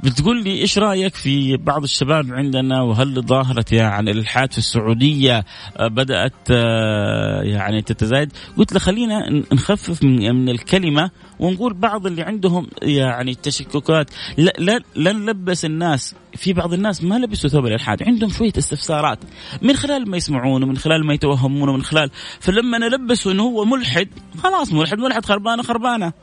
بتقول 0.04 0.44
لي 0.44 0.62
إيش 0.62 0.78
رأيك 0.78 1.16
في 1.16 1.58
بعض 1.58 1.84
الشباب 1.84 2.34
عندنا 2.34 2.82
وهل 2.82 3.22
ظاهره 3.22 3.66
يعني 3.72 4.12
الإلحاد 4.12 4.52
في 4.52 4.58
السعودية 4.58 5.46
آه، 5.78 5.88
بدأت 5.88 6.34
آه، 6.52 7.42
يعني 7.42 7.82
تتزايد؟ 7.82 8.32
قلت 8.58 8.74
له 8.74 8.80
خلينا 8.80 9.30
نخفف 9.54 10.04
من 10.04 10.36
من 10.36 10.50
الكلمة 10.50 11.12
ونقول 11.40 11.74
بعض 11.74 12.06
اللي 12.08 12.22
عندهم 12.22 12.68
يعني 12.82 13.36
تشككات 13.36 14.12
لا 14.38 14.54
لا 14.58 14.80
لا 14.96 15.12
نلبس 15.12 15.66
الناس 15.66 16.16
في 16.36 16.54
بعض 16.54 16.74
الناس 16.74 17.04
ما 17.04 17.16
لبسوا 17.16 17.50
ثوب 17.50 17.66
الإلحاد 17.66 18.04
عندهم 18.04 18.30
شوية 18.30 18.54
استفسارات 18.58 19.20
من 19.62 19.76
خلال 19.76 20.10
ما 20.10 20.18
يسمعون 20.18 20.64
ومن 20.64 20.78
خلال 20.78 21.06
ما 21.06 21.14
يتوهمون 21.14 21.70
ومن 21.70 21.84
خلال 21.84 22.10
فلما 22.40 22.78
نلبسه 22.78 23.32
إنه 23.32 23.44
هو 23.44 23.66
ملحد 23.66 24.08
خلاص 24.38 24.74
ملحد 24.74 24.98
ملحد 24.98 25.26
خربانة 25.26 25.64
خربانة 25.64 26.14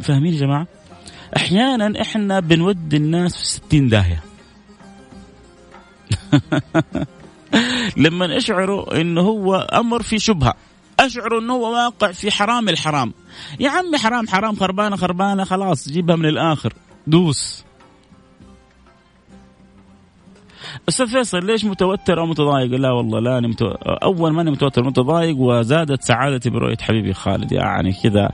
فاهمين 0.00 0.34
يا 0.34 0.38
جماعة؟ 0.38 0.66
أحيانا 1.36 2.00
إحنا 2.00 2.40
بنودي 2.40 2.96
الناس 2.96 3.36
في 3.36 3.46
ستين 3.46 3.88
داهية. 3.88 4.22
لما 7.96 8.36
اشعروا 8.36 9.00
إنه 9.00 9.20
هو 9.20 9.54
أمر 9.54 10.02
في 10.02 10.18
شبهة 10.18 10.54
اشعروا 11.00 11.40
إنه 11.40 11.52
هو 11.52 11.72
واقع 11.72 12.12
في 12.12 12.30
حرام 12.30 12.68
الحرام. 12.68 13.12
يا 13.60 13.70
عمي 13.70 13.98
حرام 13.98 14.28
حرام 14.28 14.56
خربانة 14.56 14.96
خربانة 14.96 15.44
خلاص 15.44 15.88
جيبها 15.88 16.16
من 16.16 16.26
الآخر 16.26 16.72
دوس. 17.06 17.64
أستاذ 20.88 21.06
فيصل 21.06 21.46
ليش 21.46 21.64
متوتر 21.64 22.20
أو 22.20 22.26
متضايق؟ 22.26 22.70
لا 22.70 22.90
والله 22.90 23.20
لا 23.20 23.38
أنا 23.38 23.48
متو... 23.48 23.66
أول 24.02 24.32
ماني 24.32 24.50
متوتر 24.50 24.84
متضايق 24.84 25.36
وزادت 25.36 26.02
سعادتي 26.02 26.50
برؤية 26.50 26.76
حبيبي 26.80 27.12
خالد. 27.12 27.52
يعني 27.52 27.92
كذا 28.02 28.30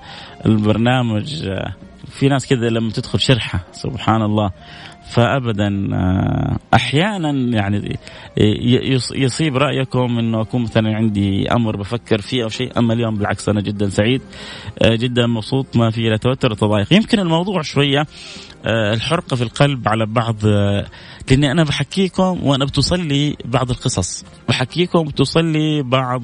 البرنامج 0.47 1.49
في 2.11 2.29
ناس 2.29 2.47
كذا 2.47 2.69
لما 2.69 2.91
تدخل 2.91 3.21
شرحة 3.21 3.61
سبحان 3.73 4.23
الله. 4.23 4.51
فابدا 5.11 5.89
آه، 5.95 6.59
أحيانا 6.75 7.31
يعني 7.31 7.99
يصيب 9.15 9.57
رأيكم 9.57 10.19
إنه 10.19 10.41
أكون 10.41 10.63
مثلا 10.63 10.97
عندي 10.97 11.53
أمر 11.53 11.77
بفكر 11.77 12.21
فيه 12.21 12.45
أو 12.45 12.49
شيء 12.49 12.79
أما 12.79 12.95
اليوم 12.95 13.15
بالعكس 13.15 13.49
أنا 13.49 13.61
جدا 13.61 13.89
سعيد 13.89 14.23
آه، 14.83 14.95
جدا 14.97 15.27
مبسوط 15.27 15.77
ما 15.77 15.91
في 15.91 16.01
لا 16.01 16.17
توتر 16.17 16.53
وتضايق 16.53 16.93
يمكن 16.93 17.19
الموضوع 17.19 17.63
شوية 17.63 18.07
آه، 18.67 18.95
الحرقة 18.95 19.37
في 19.37 19.43
القلب 19.43 19.89
على 19.89 20.07
بعض 20.07 20.37
لأني 21.31 21.53
أنا 21.53 21.65
بحكيكم 21.65 22.41
وأنا 22.43 22.65
بتوصل 22.65 23.01
لي 23.01 23.37
بعض 23.45 23.71
القصص. 23.71 24.25
بحكيكم 24.49 25.03
بتوصل 25.03 25.45
لي 25.45 25.83
بعض 25.83 26.23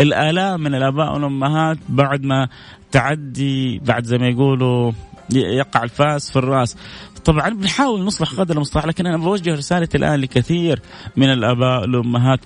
الآلام 0.00 0.60
من 0.60 0.74
الآباء 0.74 1.12
والأمهات 1.14 1.78
بعد 1.88 2.24
ما 2.24 2.48
تعدي 2.90 3.78
بعد 3.78 4.04
زي 4.04 4.18
ما 4.18 4.28
يقولوا 4.28 4.92
يقع 5.34 5.82
الفاس 5.82 6.30
في 6.30 6.36
الراس. 6.36 6.76
طبعا 7.24 7.48
بنحاول 7.48 8.04
نصلح 8.04 8.32
قدر 8.32 8.56
المستطاع 8.56 8.84
لكن 8.84 9.06
أنا 9.06 9.16
بوجه 9.16 9.54
رسالتي 9.54 9.98
الآن 9.98 10.20
لكثير 10.20 10.82
من 11.16 11.32
الآباء 11.32 11.80
والأمهات 11.80 12.40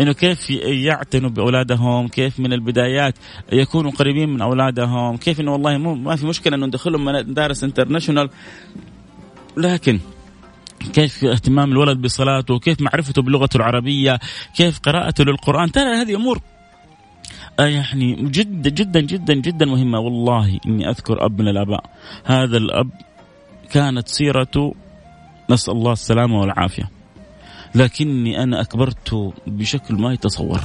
إنه 0.00 0.12
كيف 0.12 0.50
يعتنوا 0.50 1.30
بأولادهم، 1.30 2.08
كيف 2.08 2.40
من 2.40 2.52
البدايات 2.52 3.14
يكونوا 3.52 3.90
قريبين 3.90 4.28
من 4.28 4.40
أولادهم، 4.40 5.16
كيف 5.16 5.40
إنه 5.40 5.52
والله 5.52 5.78
مو 5.78 5.94
ما 5.94 6.16
في 6.16 6.26
مشكلة 6.26 6.56
إنه 6.56 6.66
ندخلهم 6.66 7.04
مدارس 7.04 7.64
international 7.64 8.30
لكن 9.56 10.00
كيف 10.92 11.24
اهتمام 11.24 11.72
الولد 11.72 12.00
بصلاته، 12.00 12.58
كيف 12.58 12.80
معرفته 12.80 13.22
بلغته 13.22 13.56
العربية، 13.56 14.18
كيف 14.56 14.78
قراءته 14.78 15.24
للقرآن، 15.24 15.72
ترى 15.72 15.94
هذه 15.94 16.14
أمور 16.14 16.40
يعني 17.58 18.14
جدا 18.14 18.70
جدا 18.70 19.00
جدا 19.00 19.34
جدا 19.34 19.66
مهمة. 19.66 19.98
والله 19.98 20.60
إني 20.66 20.90
أذكر 20.90 21.24
أب 21.24 21.40
من 21.40 21.48
الآباء. 21.48 21.84
هذا 22.24 22.56
الأب 22.56 22.90
كانت 23.70 24.08
سيرته 24.08 24.74
نسأل 25.50 25.74
الله 25.74 25.92
السلامة 25.92 26.40
والعافية. 26.40 26.90
لكني 27.74 28.42
أنا 28.42 28.60
أكبرته 28.60 29.32
بشكل 29.46 29.94
ما 29.94 30.12
يتصور. 30.12 30.60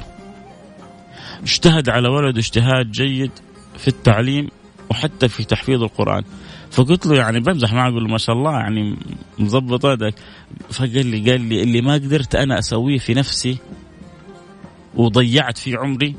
اجتهد 1.43 1.89
على 1.89 2.09
ولده 2.09 2.39
اجتهاد 2.39 2.91
جيد 2.91 3.31
في 3.77 3.87
التعليم 3.87 4.47
وحتى 4.91 5.27
في 5.27 5.43
تحفيظ 5.43 5.83
القرآن. 5.83 6.23
فقلت 6.71 7.05
له 7.05 7.15
يعني 7.15 7.39
بمزح 7.39 7.73
معه 7.73 7.89
أقول 7.89 8.03
له 8.03 8.09
ما 8.09 8.17
شاء 8.17 8.35
الله 8.35 8.51
يعني 8.51 8.95
مظبط 9.39 9.85
هذاك 9.85 10.15
فقال 10.69 11.05
لي 11.05 11.31
قال 11.31 11.41
لي 11.41 11.63
اللي 11.63 11.81
ما 11.81 11.93
قدرت 11.93 12.35
أنا 12.35 12.59
أسويه 12.59 12.97
في 12.97 13.13
نفسي 13.13 13.57
وضيعت 14.95 15.57
فيه 15.57 15.77
عمري 15.77 16.15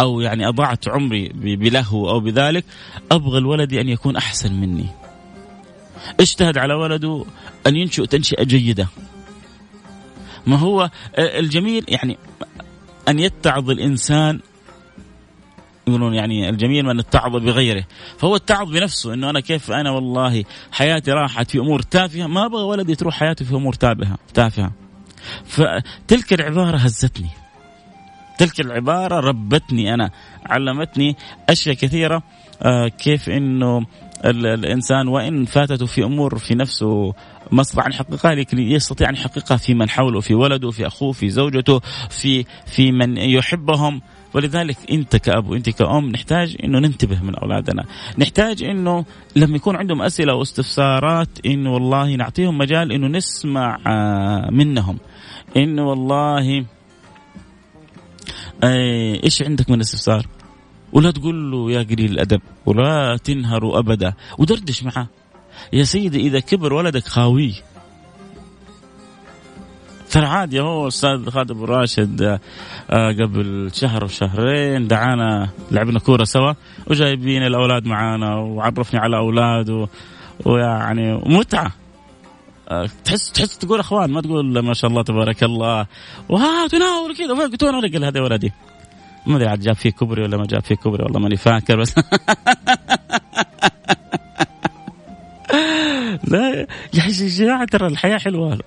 أو 0.00 0.20
يعني 0.20 0.48
اضعت 0.48 0.88
عمري 0.88 1.28
بلهو 1.34 2.10
أو 2.10 2.20
بذلك 2.20 2.64
أبغى 3.12 3.38
الولد 3.38 3.74
أن 3.74 3.88
يكون 3.88 4.16
أحسن 4.16 4.54
مني. 4.54 4.86
اجتهد 6.20 6.58
على 6.58 6.74
ولده 6.74 7.24
أن 7.66 7.76
ينشئ 7.76 8.06
تنشئة 8.06 8.44
جيدة. 8.44 8.88
ما 10.46 10.56
هو 10.56 10.90
الجميل 11.18 11.84
يعني 11.88 12.18
أن 13.08 13.18
يتعظ 13.18 13.70
الإنسان 13.70 14.40
يقولون 15.88 16.14
يعني 16.14 16.48
الجميل 16.48 16.84
من 16.84 16.98
اتعظ 16.98 17.36
بغيره 17.36 17.84
فهو 18.18 18.36
اتعظ 18.36 18.70
بنفسه 18.70 19.14
إنه 19.14 19.30
أنا 19.30 19.40
كيف 19.40 19.70
أنا 19.70 19.90
والله 19.90 20.44
حياتي 20.72 21.12
راحت 21.12 21.50
في 21.50 21.58
أمور 21.58 21.82
تافهة 21.82 22.26
ما 22.26 22.46
أبغى 22.46 22.62
ولدي 22.62 22.94
تروح 22.94 23.14
حياته 23.14 23.44
في 23.44 23.54
أمور 23.54 23.74
تافهة 23.74 24.18
تافهه 24.34 24.72
فتلك 25.44 26.32
العبارة 26.32 26.76
هزتني 26.76 27.39
تلك 28.40 28.60
العبارة 28.60 29.20
ربتني 29.20 29.94
أنا 29.94 30.10
علمتني 30.46 31.16
أشياء 31.48 31.74
كثيرة 31.74 32.22
آه 32.62 32.88
كيف 32.88 33.28
أنه 33.28 33.86
الإنسان 34.24 35.08
وإن 35.08 35.44
فاتته 35.44 35.86
في 35.86 36.04
أمور 36.04 36.38
في 36.38 36.54
نفسه 36.54 37.14
ما 37.52 37.60
استطاع 37.60 37.86
أن 37.86 37.92
يحققها 37.92 38.34
لكن 38.34 38.58
يستطيع 38.58 39.08
أن 39.08 39.14
يحققها 39.14 39.56
في 39.56 39.74
من 39.74 39.88
حوله 39.88 40.20
في 40.20 40.34
ولده 40.34 40.70
في 40.70 40.86
أخوه 40.86 41.12
في 41.12 41.30
زوجته 41.30 41.80
في 42.10 42.44
في 42.66 42.92
من 42.92 43.16
يحبهم 43.16 44.00
ولذلك 44.34 44.76
أنت 44.90 45.16
كأب 45.16 45.48
وأنت 45.48 45.70
كأم 45.70 46.08
نحتاج 46.08 46.56
إنه 46.64 46.78
ننتبه 46.78 47.22
من 47.22 47.34
أولادنا، 47.34 47.84
نحتاج 48.18 48.62
إنه 48.62 49.04
لما 49.36 49.56
يكون 49.56 49.76
عندهم 49.76 50.02
أسئلة 50.02 50.34
واستفسارات 50.34 51.28
إنه 51.46 51.72
والله 51.72 52.14
نعطيهم 52.14 52.58
مجال 52.58 52.92
إنه 52.92 53.06
نسمع 53.06 53.78
آه، 53.86 54.50
منهم. 54.50 54.98
إنه 55.56 55.88
والله 55.88 56.64
إيش 59.24 59.42
عندك 59.42 59.70
من 59.70 59.80
استفسار؟ 59.80 60.26
ولا 60.92 61.10
تقول 61.10 61.50
له 61.52 61.72
يا 61.72 61.82
قليل 61.82 62.10
الأدب 62.12 62.40
ولا 62.66 63.16
تنهره 63.24 63.78
أبدا. 63.78 64.14
ودردش 64.38 64.82
معه 64.82 65.08
يا 65.72 65.84
سيدي 65.84 66.20
إذا 66.20 66.40
كبر 66.40 66.72
ولدك 66.72 67.04
خاويه 67.04 67.52
ترى 70.10 70.26
عادي 70.26 70.60
هو 70.60 70.88
أستاذ 70.88 71.30
خالد 71.30 71.50
ابو 71.50 71.64
راشد 71.64 72.22
آه، 72.90 73.12
قبل 73.12 73.70
شهر 73.74 74.04
وشهرين 74.04 74.88
دعانا 74.88 75.48
لعبنا 75.70 75.98
كورة 75.98 76.24
سوا 76.24 76.52
وجايبين 76.86 77.42
الأولاد 77.42 77.86
معانا 77.86 78.34
وعرفني 78.34 79.00
على 79.00 79.16
اولاده 79.16 79.88
ويعني 80.44 81.22
متعة. 81.26 81.72
تحس 83.04 83.32
تحس 83.32 83.58
تقول 83.58 83.80
أخوان 83.80 84.10
ما 84.10 84.20
تقول 84.20 84.58
ما 84.60 84.74
شاء 84.74 84.90
الله 84.90 85.02
تبارك 85.02 85.42
الله. 85.42 85.86
وها 86.28 86.66
تناول 86.66 87.16
كذا. 87.16 87.34
قلت 87.34 87.62
أنا 87.62 87.80
رجل 87.80 88.04
هذا 88.04 88.20
ولدي. 88.20 88.52
ما 89.26 89.36
أدري 89.36 89.48
عاد 89.48 89.60
جاب 89.60 89.74
فيه 89.74 89.90
كبري 89.90 90.22
ولا 90.22 90.36
ما 90.36 90.46
جاب 90.46 90.62
فيه 90.62 90.74
كبري 90.74 91.02
والله 91.02 91.20
ماني 91.20 91.36
فاكر 91.36 91.80
بس. 91.80 91.94
لا 96.24 96.66
يا 96.94 97.08
جماعة 97.08 97.64
ترى 97.64 97.86
الحياة 97.86 98.18
حلوة. 98.18 98.58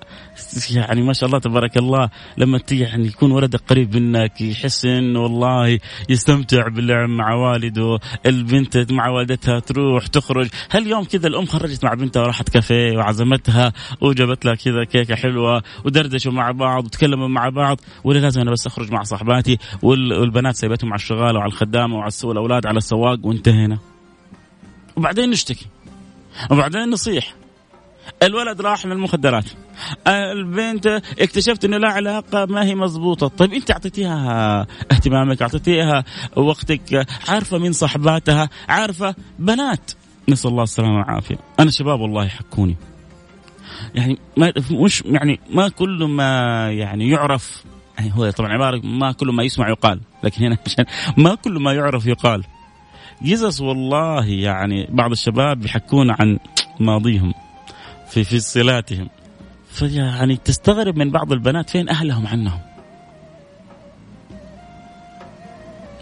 يعني 0.72 1.02
ما 1.02 1.14
شاء 1.14 1.28
الله 1.28 1.40
تبارك 1.40 1.78
الله 1.78 2.10
لما 2.38 2.60
يعني 2.72 3.08
يكون 3.08 3.32
ولدك 3.32 3.62
قريب 3.68 3.96
منك 3.98 4.42
يحس 4.42 4.86
انه 4.86 5.20
والله 5.20 5.80
يستمتع 6.10 6.68
باللعب 6.68 7.10
مع 7.10 7.34
والده 7.34 8.00
البنت 8.26 8.92
مع 8.92 9.10
والدتها 9.10 9.60
تروح 9.60 10.08
تخرج. 10.08 10.50
هل 10.70 10.88
يوم 10.88 11.04
كذا 11.04 11.28
الأم 11.28 11.46
خرجت 11.46 11.84
مع 11.84 11.94
بنتها 11.94 12.22
وراحت 12.22 12.50
كافيه 12.50 12.98
وعزمتها 12.98 13.74
وجابت 14.02 14.46
لها 14.46 14.56
كذا 14.56 14.84
كيكة 14.84 15.16
حلوة 15.16 15.64
ودردشوا 15.86 16.32
مع 16.32 16.52
بعض 16.52 16.86
وتكلموا 16.86 17.28
مع 17.28 17.50
بعض 17.50 17.82
ولا 18.04 18.20
لازم 18.20 18.42
أنا 18.42 18.52
بس 18.52 18.68
أخرج 18.68 18.92
مع 18.92 19.04
صاحباتي 19.04 19.58
والبنات 19.82 20.56
سيبتهم 20.56 20.90
على 20.90 21.00
الشغالة 21.00 21.40
وعلى 21.40 21.48
الخدامة 21.48 21.96
وعلى 21.96 22.12
الأولاد 22.24 22.66
على 22.66 22.78
السواق 22.78 23.26
وانتهينا. 23.26 23.78
وبعدين 24.96 25.30
نشتكي. 25.30 25.66
وبعدين 26.52 26.90
نصيح. 26.90 27.43
الولد 28.24 28.62
راح 28.62 28.86
للمخدرات. 28.86 29.46
البنت 30.08 30.88
اكتشفت 31.20 31.66
إنه 31.66 31.78
لا 31.78 31.90
علاقة 31.90 32.46
ما 32.46 32.64
هي 32.66 32.76
مضبوطة. 32.76 33.28
طيب 33.28 33.54
أنت 33.54 33.72
أعطيتيها 33.72 34.62
اهتمامك 34.92 35.42
أعطيتيها 35.42 36.04
وقتك 36.36 37.08
عارفة 37.28 37.58
مين 37.58 37.74
صاحباتها 37.74 38.50
عارفة 38.70 39.16
بنات. 39.40 39.92
نسأل 40.30 40.52
الله 40.52 40.64
السلامة 40.64 40.98
والعافية. 40.98 41.38
أنا 41.60 41.72
شباب 41.72 42.00
والله 42.00 42.26
يحكوني. 42.26 42.76
يعني 43.96 44.18
ما 44.38 44.54
مش 44.72 45.04
يعني 45.06 45.40
ما 45.50 45.70
كل 45.70 46.04
ما 46.04 46.72
يعني 46.72 47.10
يعرف 47.10 47.64
يعني 47.98 48.12
هو 48.16 48.30
طبعا 48.30 48.54
عبارة 48.54 48.82
ما 48.84 49.12
كل 49.12 49.28
ما 49.28 49.44
يسمع 49.44 49.70
يقال 49.70 50.00
لكن 50.24 50.46
هنا 50.46 50.58
عشان 50.66 50.86
ما 51.18 51.36
كل 51.36 51.60
ما 51.60 51.74
يعرف 51.74 52.06
يقال. 52.06 52.44
قصص 53.32 53.62
والله 53.62 54.26
يعني 54.26 54.88
بعض 54.92 55.12
الشباب 55.12 55.66
يحكون 55.66 56.12
عن 56.12 56.40
ماضيهم. 56.80 57.34
في 58.14 58.24
في 58.24 58.40
صلاتهم. 58.40 59.10
فيعني 59.72 60.38
تستغرب 60.38 60.98
من 60.98 61.12
بعض 61.12 61.32
البنات 61.32 61.70
فين 61.70 61.90
أهلهم 61.90 62.28
عنهم. 62.28 62.60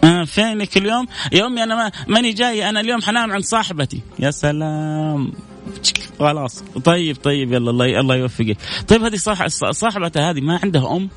آه 0.04 0.24
فينك 0.24 0.76
اليوم؟ 0.76 1.06
يا 1.32 1.46
امي 1.46 1.62
أنا 1.62 1.74
ما 1.74 1.92
ماني 2.08 2.32
جاي 2.32 2.68
أنا 2.68 2.80
اليوم 2.80 3.02
حنام 3.02 3.32
عند 3.32 3.44
صاحبتي. 3.44 4.00
يا 4.18 4.30
سلام. 4.30 5.32
خلاص. 6.18 6.62
طيب 6.84 7.16
طيب 7.16 7.52
يلا 7.52 7.70
الله 7.70 8.00
الله 8.00 8.16
يوفقك. 8.16 8.56
طيب 8.88 9.02
هذه 9.02 9.16
صاح 9.16 9.46
صاحبتها 9.70 10.30
هذه 10.30 10.40
ما 10.40 10.60
عندها 10.62 10.96
أم؟ 10.96 11.08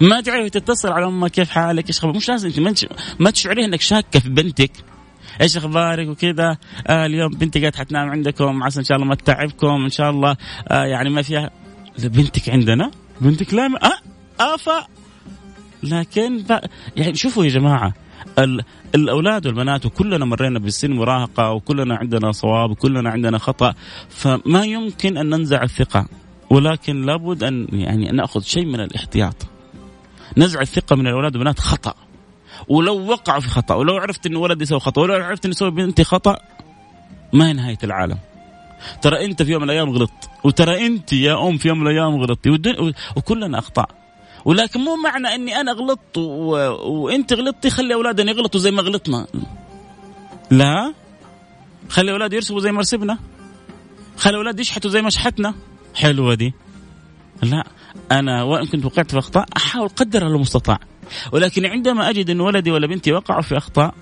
ما 0.00 0.20
تعرفي 0.20 0.50
تتصل 0.50 0.88
على 0.88 1.06
امها 1.06 1.28
كيف 1.28 1.50
حالك؟ 1.50 1.88
إيش 1.88 2.00
خبر؟ 2.00 2.16
مش 2.16 2.28
لازم 2.28 2.74
ما 3.18 3.30
تشعري 3.30 3.64
إنك 3.64 3.80
شاكة 3.80 4.20
في 4.20 4.28
بنتك. 4.28 4.72
إيش 5.40 5.56
أخبارك 5.56 6.08
وكذا. 6.08 6.56
آه 6.86 7.06
اليوم 7.06 7.32
بنتي 7.32 7.60
قاعدة 7.60 7.78
حتنام 7.78 8.10
عندكم. 8.10 8.62
عسى 8.62 8.80
إن 8.80 8.84
شاء 8.84 8.96
الله 8.96 9.08
ما 9.08 9.14
تتعبكم. 9.14 9.84
إن 9.84 9.90
شاء 9.90 10.10
الله 10.10 10.36
آه 10.68 10.84
يعني 10.84 11.10
ما 11.10 11.22
فيها 11.22 11.50
بنتك 11.98 12.48
عندنا 12.48 12.90
بنتك 13.20 13.54
لا 13.54 13.66
آه 13.66 14.54
افا 14.54 14.86
لكن 15.82 16.44
يعني 16.96 17.14
شوفوا 17.14 17.44
يا 17.44 17.48
جماعة 17.48 17.94
الأولاد 18.94 19.46
والبنات 19.46 19.86
وكلنا 19.86 20.24
مرينا 20.24 20.58
بالسن 20.58 20.92
مراهقة 20.92 21.50
وكلنا 21.50 21.96
عندنا 21.96 22.32
صواب 22.32 22.70
وكلنا 22.70 23.10
عندنا 23.10 23.38
خطأ 23.38 23.74
فما 24.08 24.64
يمكن 24.64 25.16
أن 25.16 25.30
ننزع 25.30 25.62
الثقة. 25.62 26.06
ولكن 26.50 27.02
لابد 27.02 27.42
أن 27.44 27.66
يعني 27.72 28.10
نأخذ 28.10 28.42
شيء 28.42 28.66
من 28.66 28.80
الاحتياط. 28.80 29.46
نزع 30.36 30.60
الثقة 30.60 30.96
من 30.96 31.06
الأولاد 31.06 31.36
والبنات 31.36 31.58
خطأ. 31.58 31.94
ولو 32.68 33.06
وقعوا 33.06 33.40
في 33.40 33.48
خطأ 33.48 33.74
ولو 33.74 33.96
عرفت 33.96 34.26
إن 34.26 34.36
ولدي 34.36 34.64
سوى 34.64 34.80
خطأ 34.80 35.02
ولو 35.02 35.14
عرفت 35.14 35.46
إن 35.46 35.52
سوى 35.52 35.70
بنتي 35.70 36.04
خطأ 36.04 36.36
ما 37.32 37.48
هي 37.48 37.52
نهاية 37.52 37.78
العالم. 37.84 38.18
ترى 39.02 39.24
أنت 39.24 39.42
في 39.42 39.52
يوم 39.52 39.62
من 39.62 39.70
الأيام 39.70 39.90
غلطت 39.90 40.30
وترى 40.44 40.86
أنت 40.86 41.12
يا 41.12 41.48
أم 41.48 41.58
في 41.58 41.68
يوم 41.68 41.80
من 41.80 41.86
الأيام 41.86 42.22
غلطتي 42.22 42.50
وكلنا 43.16 43.58
اخطاء 43.58 43.88
ولكن 44.44 44.80
مو 44.80 44.96
معنى 44.96 45.34
إني 45.34 45.60
أنا 45.60 45.72
غلطت 45.72 46.18
و... 46.18 46.50
وأنت 47.04 47.32
غلطتي 47.32 47.70
خلي 47.70 47.94
أولادنا 47.94 48.30
يغلطوا 48.30 48.60
زي 48.60 48.70
ما 48.70 48.82
غلطنا. 48.82 49.26
لا. 50.50 50.94
خلي 51.88 52.12
أولاد 52.12 52.32
يرسبوا 52.32 52.60
زي 52.60 52.72
ما 52.72 52.80
رسبنا. 52.80 53.18
خلي 54.16 54.36
أولاد 54.36 54.60
يشحتوا 54.60 54.90
زي 54.90 55.02
ما 55.02 55.10
شحتنا. 55.10 55.54
حلوة 55.94 56.34
دي. 56.34 56.54
لا. 57.42 57.64
أنا 58.12 58.42
وإن 58.42 58.66
كنت 58.66 58.84
وقعت 58.84 59.10
في 59.10 59.18
أخطاء 59.18 59.46
أحاول 59.56 59.88
قدر 59.88 60.26
المستطاع. 60.26 60.78
ولكن 61.32 61.66
عندما 61.66 62.10
أجد 62.10 62.30
أن 62.30 62.40
ولدي 62.40 62.70
ولا 62.70 62.86
بنتي 62.86 63.12
وقعوا 63.12 63.42
في 63.42 63.56
أخطاء 63.56 63.94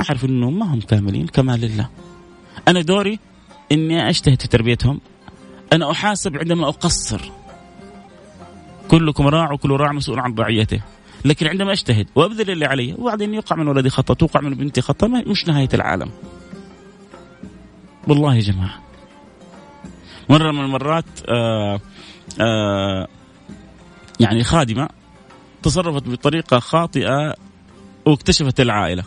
أعرف 0.00 0.24
أنه 0.24 0.50
ما 0.50 0.74
هم 0.74 0.80
كاملين 0.80 1.26
كمال 1.26 1.60
لله 1.60 1.88
أنا 2.68 2.80
دوري 2.80 3.18
إني 3.72 4.08
أجتهد 4.08 4.40
في 4.42 4.48
تربيتهم. 4.48 5.00
أنا 5.72 5.90
أحاسب 5.90 6.36
عندما 6.36 6.68
أقصر. 6.68 7.30
كلكم 8.88 9.26
راع 9.26 9.52
وكل 9.52 9.70
راع 9.70 9.92
مسؤول 9.92 10.20
عن 10.20 10.34
رعيته 10.34 10.80
لكن 11.24 11.46
عندما 11.46 11.72
أجتهد 11.72 12.06
وأبذل 12.14 12.50
اللي 12.50 12.66
علي 12.66 12.94
وبعدين 12.98 13.34
يقع 13.34 13.56
من 13.56 13.68
ولدي 13.68 13.90
خطأ 13.90 14.14
توقع 14.14 14.40
من 14.40 14.54
بنتي 14.54 14.80
خطأ 14.80 15.06
مش 15.06 15.48
نهاية 15.48 15.68
العالم. 15.74 16.10
والله 18.08 18.34
يا 18.34 18.40
جماعة. 18.40 18.80
مرة 20.28 20.52
من 20.52 20.60
المرات 20.60 21.04
آآ 21.28 21.80
آآ 22.40 23.06
يعني 24.20 24.44
خادمة 24.44 24.88
تصرفت 25.62 26.08
بطريقة 26.08 26.58
خاطئة 26.58 27.34
واكتشفت 28.06 28.60
العائلة. 28.60 29.04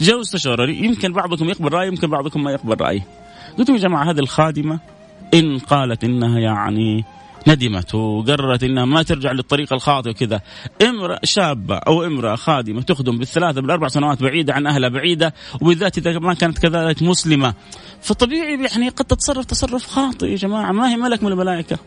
جاء 0.00 0.20
استشاري 0.20 0.84
يمكن 0.84 1.12
بعضكم 1.12 1.48
يقبل 1.48 1.72
رايي 1.72 1.88
يمكن 1.88 2.10
بعضكم 2.10 2.44
ما 2.44 2.52
يقبل 2.52 2.80
رايي 2.80 3.02
قلت 3.58 3.68
يا 3.68 3.76
جماعة 3.76 4.10
هذه 4.10 4.18
الخادمة 4.18 4.80
إن 5.34 5.58
قالت 5.58 6.04
إنها 6.04 6.38
يعني 6.38 7.04
ندمت 7.48 7.94
وقررت 7.94 8.62
إنها 8.62 8.84
ما 8.84 9.02
ترجع 9.02 9.32
للطريق 9.32 9.72
الخاطئ 9.72 10.10
وكذا. 10.10 10.40
امرأة 10.82 11.20
شابة 11.24 11.76
أو 11.76 12.04
امرأة 12.04 12.36
خادمة 12.36 12.82
تخدم 12.82 13.18
بالثلاثة 13.18 13.60
بالأربع 13.60 13.88
سنوات 13.88 14.22
بعيدة 14.22 14.54
عن 14.54 14.66
أهلها 14.66 14.88
بعيدة 14.88 15.34
وبالذات 15.60 15.98
إذا 15.98 16.18
ما 16.18 16.34
كانت 16.34 16.58
كذلك 16.58 17.02
مسلمة. 17.02 17.54
فطبيعي 18.02 18.64
يعني 18.64 18.88
قد 18.88 19.04
تتصرف 19.04 19.44
تصرف 19.44 19.86
خاطئ 19.86 20.26
يا 20.26 20.36
جماعة. 20.36 20.72
ما 20.72 20.90
هي 20.90 20.96
ملك 20.96 21.22
من 21.22 21.32
الملائكة. 21.32 21.78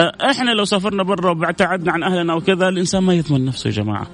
إحنا 0.00 0.50
لو 0.50 0.64
سافرنا 0.64 1.02
برا 1.02 1.30
وابتعدنا 1.30 1.92
عن 1.92 2.02
أهلنا 2.02 2.34
وكذا 2.34 2.68
الإنسان 2.68 3.02
ما 3.02 3.14
يضمن 3.14 3.44
نفسه 3.44 3.68
يا 3.68 3.74
جماعة. 3.74 4.06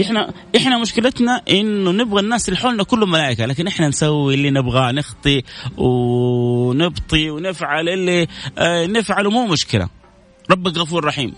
إحنا 0.00 0.32
إحنا 0.56 0.78
مشكلتنا 0.78 1.40
إنه 1.50 1.90
نبغى 1.90 2.20
الناس 2.20 2.48
اللي 2.48 2.60
حولنا 2.60 2.82
كلهم 2.82 3.10
ملائكة 3.10 3.46
لكن 3.46 3.66
إحنا 3.66 3.88
نسوي 3.88 4.34
اللي 4.34 4.50
نبغاه 4.50 4.92
نخطي 4.92 5.42
ونبطي 5.78 7.30
ونفعل 7.30 7.88
اللي 7.88 8.26
أه 8.58 8.86
نفعله 8.86 9.30
مو 9.30 9.46
مشكلة. 9.46 9.88
ربك 10.50 10.76
غفور 10.76 11.04
رحيم. 11.04 11.34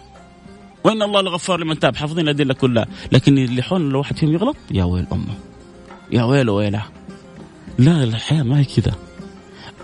وإن 0.85 1.03
الله 1.03 1.21
لغفار 1.21 1.61
لمن 1.61 1.79
تاب. 1.79 1.97
حافظين 1.97 2.25
الأدلة 2.25 2.55
كلها. 2.55 2.87
لكن 3.13 3.39
اللي 3.39 3.63
حولنا 3.63 3.93
لو 3.93 3.99
واحد 3.99 4.17
فيهم 4.17 4.33
يغلط 4.33 4.57
يا 4.71 4.85
ويل 4.85 5.07
أمة. 5.13 5.35
يا 6.11 6.23
ويل 6.23 6.51
ويلة. 6.51 6.83
لا 7.79 8.05
الحياة 8.05 8.43
ما 8.43 8.59
هي 8.59 8.65
كذا. 8.65 8.95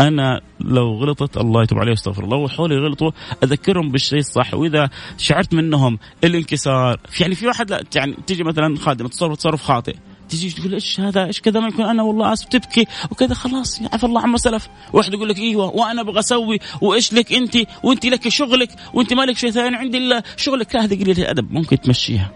أنا 0.01 0.41
لو 0.61 0.95
غلطت 0.95 1.37
الله 1.37 1.63
يتوب 1.63 1.79
عليه 1.79 1.91
واستغفر 1.91 2.25
الله. 2.25 2.37
وحولي 2.37 2.79
غلطوا 2.79 3.11
أذكرهم 3.45 3.91
بالشيء 3.91 4.19
الصح. 4.19 4.55
وإذا 4.55 4.91
شعرت 5.19 5.55
منهم 5.55 5.99
الانكسار 6.25 7.01
يعني 7.21 7.35
في 7.35 7.47
واحد 7.47 7.71
لا 7.71 7.85
يعني 7.97 8.17
تيجي 8.27 8.45
مثلا 8.45 8.77
خادمه 8.77 9.09
تصرف 9.09 9.37
تصرف 9.37 9.63
خاطئ. 9.63 9.97
تيجي 10.29 10.51
تقول 10.51 10.75
إيش 10.75 11.01
هذا؟ 11.01 11.27
إيش 11.27 11.41
كذا؟ 11.41 11.61
ما 11.61 11.69
يكون 11.69 11.85
أنا 11.85 12.03
والله 12.03 12.33
آسف 12.33 12.49
تبكي 12.49 12.87
وكذا 13.11 13.35
خلاص 13.35 13.83
عفى 13.93 14.05
الله 14.05 14.21
عما 14.21 14.39
سلف. 14.39 14.69
واحد 14.93 15.15
يقول 15.15 15.29
لك 15.29 15.39
إيوه 15.39 15.67
وأنا 15.77 16.01
أبغى 16.01 16.19
أسوي 16.19 16.59
وإيش 16.81 17.13
لك 17.13 17.33
أنت؟ 17.33 17.57
وأنت 17.83 18.07
لك 18.07 18.29
شغلك 18.29 18.71
وأنت 18.95 19.13
مالك 19.13 19.37
شيء 19.37 19.51
ثاني 19.51 19.77
عندي 19.77 19.99
إلا 19.99 20.23
شغلك. 20.37 20.77
هذه 20.77 21.05
قليلة 21.05 21.31
ادب 21.31 21.53
ممكن 21.53 21.81
تمشيها. 21.81 22.31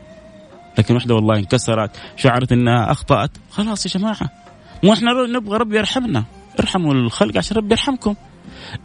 لكن 0.79 0.95
واحدة 0.95 1.15
والله 1.15 1.37
انكسرت 1.37 1.91
شعرت 2.17 2.53
إنها 2.53 2.93
أخطأت 2.93 3.31
خلاص 3.51 3.87
يا 3.87 4.01
جماعة. 4.01 4.31
مو 4.85 4.93
إحنا 4.93 5.13
نبغى 5.13 5.57
ربي 5.57 5.77
يرحمنا. 5.77 6.25
ارحموا 6.61 6.95
الخلق 6.95 7.37
عشان 7.37 7.57
ربي 7.57 7.71
يرحمكم. 7.73 8.15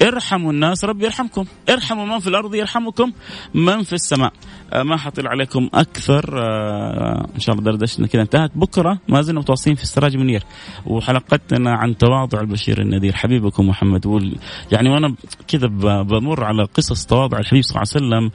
ارحموا 0.01 0.51
الناس 0.51 0.85
ربي 0.85 1.05
يرحمكم. 1.05 1.45
ارحموا 1.69 2.05
من 2.05 2.19
في 2.19 2.27
الأرض 2.27 2.55
يرحمكم. 2.55 3.11
من 3.53 3.83
في 3.83 3.93
السماء. 3.93 4.33
آه 4.73 4.83
ما 4.83 4.97
حطيل 4.97 5.27
عليكم 5.27 5.69
أكثر. 5.73 6.39
آه 6.39 7.27
إن 7.35 7.39
شاء 7.39 7.55
الله 7.55 7.71
دردشتنا 7.71 8.07
كذا 8.07 8.21
انتهت. 8.21 8.51
بكرة 8.55 8.99
ما 9.09 9.21
زلنا 9.21 9.39
متواصلين 9.39 9.75
في 9.75 9.83
السراج 9.83 10.17
منير 10.17 10.43
وحلقتنا 10.85 11.71
عن 11.71 11.97
تواضع 11.97 12.39
البشير 12.41 12.81
النذير. 12.81 13.13
حبيبكم 13.13 13.67
محمد. 13.67 14.35
يعني 14.71 14.89
وأنا 14.89 15.15
كذا 15.47 15.67
بمر 16.03 16.43
على 16.43 16.63
قصص 16.63 17.05
تواضع 17.05 17.37
الحبيب 17.39 17.63
صلى 17.63 17.81
الله 17.81 18.17
عليه 18.17 18.27
وسلم. 18.27 18.31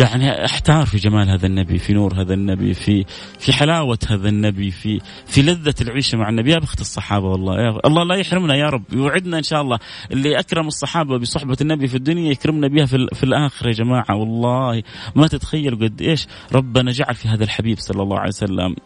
يعني 0.00 0.44
أحتار 0.44 0.86
في 0.86 0.96
جمال 0.96 1.30
هذا 1.30 1.46
النبي 1.46 1.78
في 1.78 1.92
نور 1.92 2.20
هذا 2.20 2.34
النبي 2.34 2.74
في 2.74 3.04
في 3.38 3.52
حلاوة 3.52 3.98
هذا 4.08 4.28
النبي 4.28 4.70
في 4.70 5.00
في 5.26 5.42
لذة 5.42 5.74
العيشة 5.80 6.18
مع 6.18 6.28
النبي. 6.28 6.50
يا 6.52 6.58
بخت 6.58 6.80
الصحابة 6.80 7.26
والله 7.26 7.60
يا 7.60 7.78
الله 7.84 8.04
لا 8.04 8.14
يحرمنا 8.14 8.54
يا 8.54 8.66
رب. 8.66 8.82
يوعدنا 8.92 9.38
إن 9.38 9.42
شاء 9.42 9.62
الله. 9.62 9.78
اللي 10.12 10.38
أكرم 10.38 10.66
الصحابة 10.66 11.18
بصحبة 11.18 11.56
النبي 11.60 11.86
في 11.86 11.94
الدنيا 11.94 12.30
يكرمنا 12.30 12.68
بها 12.68 12.86
في, 12.86 13.06
في 13.14 13.24
الآخرة 13.24 13.68
يا 13.68 13.72
جماعة. 13.72 14.16
والله 14.16 14.82
ما 15.16 15.26
تتخيل 15.26 15.74
قد 15.74 16.02
إيش 16.02 16.26
ربنا 16.52 16.92
جعل 16.92 17.14
في 17.14 17.28
هذا 17.28 17.44
الحبيب 17.44 17.78
صلى 17.78 18.02
الله 18.02 18.18
عليه 18.18 18.28
وسلم. 18.28 18.76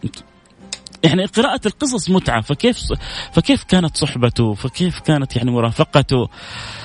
يعني 1.04 1.24
قراءة 1.24 1.60
القصص 1.66 2.10
متعة. 2.10 2.40
فكيف 2.40 2.78
فكيف 3.32 3.64
كانت 3.64 3.96
صحبته؟ 3.96 4.54
فكيف 4.54 5.00
كانت 5.00 5.36
يعني 5.36 5.50
مرافقته؟ 5.50 6.28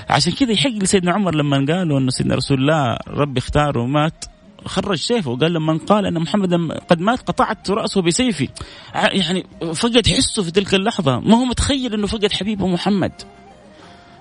عشان 0.10 0.34
كذا 0.34 0.52
يحق 0.52 0.70
لسيدنا 0.70 1.12
عمر 1.12 1.36
لما 1.36 1.66
قالوا 1.74 2.00
أن 2.00 2.10
سيدنا 2.10 2.36
رسول 2.36 2.60
الله 2.60 2.98
ربي 3.08 3.40
اختاره 3.40 3.82
ومات 3.82 4.26
خرج 4.66 4.98
سيفه 4.98 5.32
وقال 5.32 5.54
لما 5.54 5.80
قال 5.88 6.06
إن 6.06 6.20
محمدا 6.20 6.74
قد 6.90 7.00
مات 7.02 7.20
قطعت 7.20 7.70
رأسه 7.70 8.02
بسيفي. 8.02 8.50
يعني 8.94 9.46
فقد 9.74 10.08
حسه 10.08 10.44
في 10.44 10.52
تلك 10.52 10.74
اللحظة. 10.74 11.20
ما 11.20 11.38
هو 11.38 11.46
متخيل 11.46 11.94
إنه 11.94 12.08
فقد 12.08 12.32
حبيبه 12.32 12.68
محمد. 12.68 13.12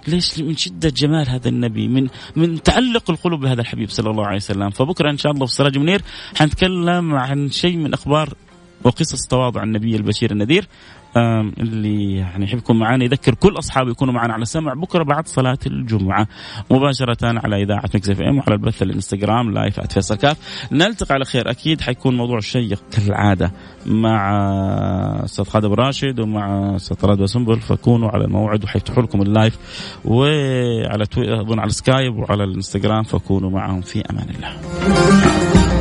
ليش 0.09 0.39
من 0.39 0.57
شدة 0.57 0.89
جمال 0.97 1.29
هذا 1.29 1.49
النبي 1.49 1.89
من 1.89 2.09
من 2.37 2.63
تعلق 2.63 3.11
القلوب 3.11 3.41
بهذا 3.41 3.61
الحبيب 3.61 3.91
صلى 3.91 4.11
الله 4.11 4.27
عليه 4.27 4.37
وسلم. 4.37 4.71
فبكرة 4.71 5.11
إن 5.11 5.19
شاء 5.19 5.33
الله 5.33 5.47
في 5.47 5.53
سراج 5.53 5.79
منير 5.79 6.03
حنتكلم 6.37 7.15
عن 7.15 7.51
شيء 7.51 7.77
من 7.77 7.95
أخبار 7.95 8.35
وقصص 8.85 9.27
تواضع 9.27 9.63
النبي 9.63 9.97
البشير 9.97 10.31
النذير. 10.31 10.69
اللي 11.17 12.17
يعني 12.17 12.45
يحب 12.45 12.59
يكون 12.59 12.79
معنا 12.79 13.05
يذكر 13.05 13.35
كل 13.35 13.59
أصحابه 13.59 13.91
يكونوا 13.91 14.15
معنا 14.15 14.33
على 14.33 14.43
السمع 14.43 14.75
بكرة 14.75 15.03
بعد 15.03 15.29
صلاة 15.29 15.59
الجمعة. 15.67 16.27
مباشرة 16.71 17.17
على 17.23 17.63
إذاعة 17.63 17.91
Mix 17.95 18.11
FM 18.11 18.39
وعلى 18.39 18.55
البث 18.55 18.83
الإنستغرام 18.83 19.51
live 19.51 19.81
@فيصل 19.81 20.15
كاف 20.15 20.69
نلتقي 20.73 21.15
على 21.15 21.25
خير 21.25 21.51
أكيد. 21.51 21.81
حيكون 21.81 22.17
موضوع 22.17 22.41
شيق 22.41 22.83
كالعادة 22.93 23.53
مع 23.87 24.35
أستاذ 25.25 25.45
خالد 25.45 25.65
راشد 25.65 26.21
ومع 26.21 26.77
أستاذ 26.77 26.97
طراد 26.97 27.21
وسنبل 27.21 27.61
فكونوا 27.61 28.09
على 28.09 28.25
الموعد 28.25 28.65
وحيفتحوا 28.65 29.03
لكم 29.03 29.23
ال 29.23 29.30
live 29.30 29.59
وعلى 30.05 31.05
أظن 31.19 31.59
على 31.59 31.71
سكايب 31.71 32.17
وعلى 32.17 32.45
الإنستغرام. 32.45 33.03
فكونوا 33.03 33.51
معهم 33.51 33.81
في 33.81 34.03
أمان 34.11 34.27
الله. 34.31 35.78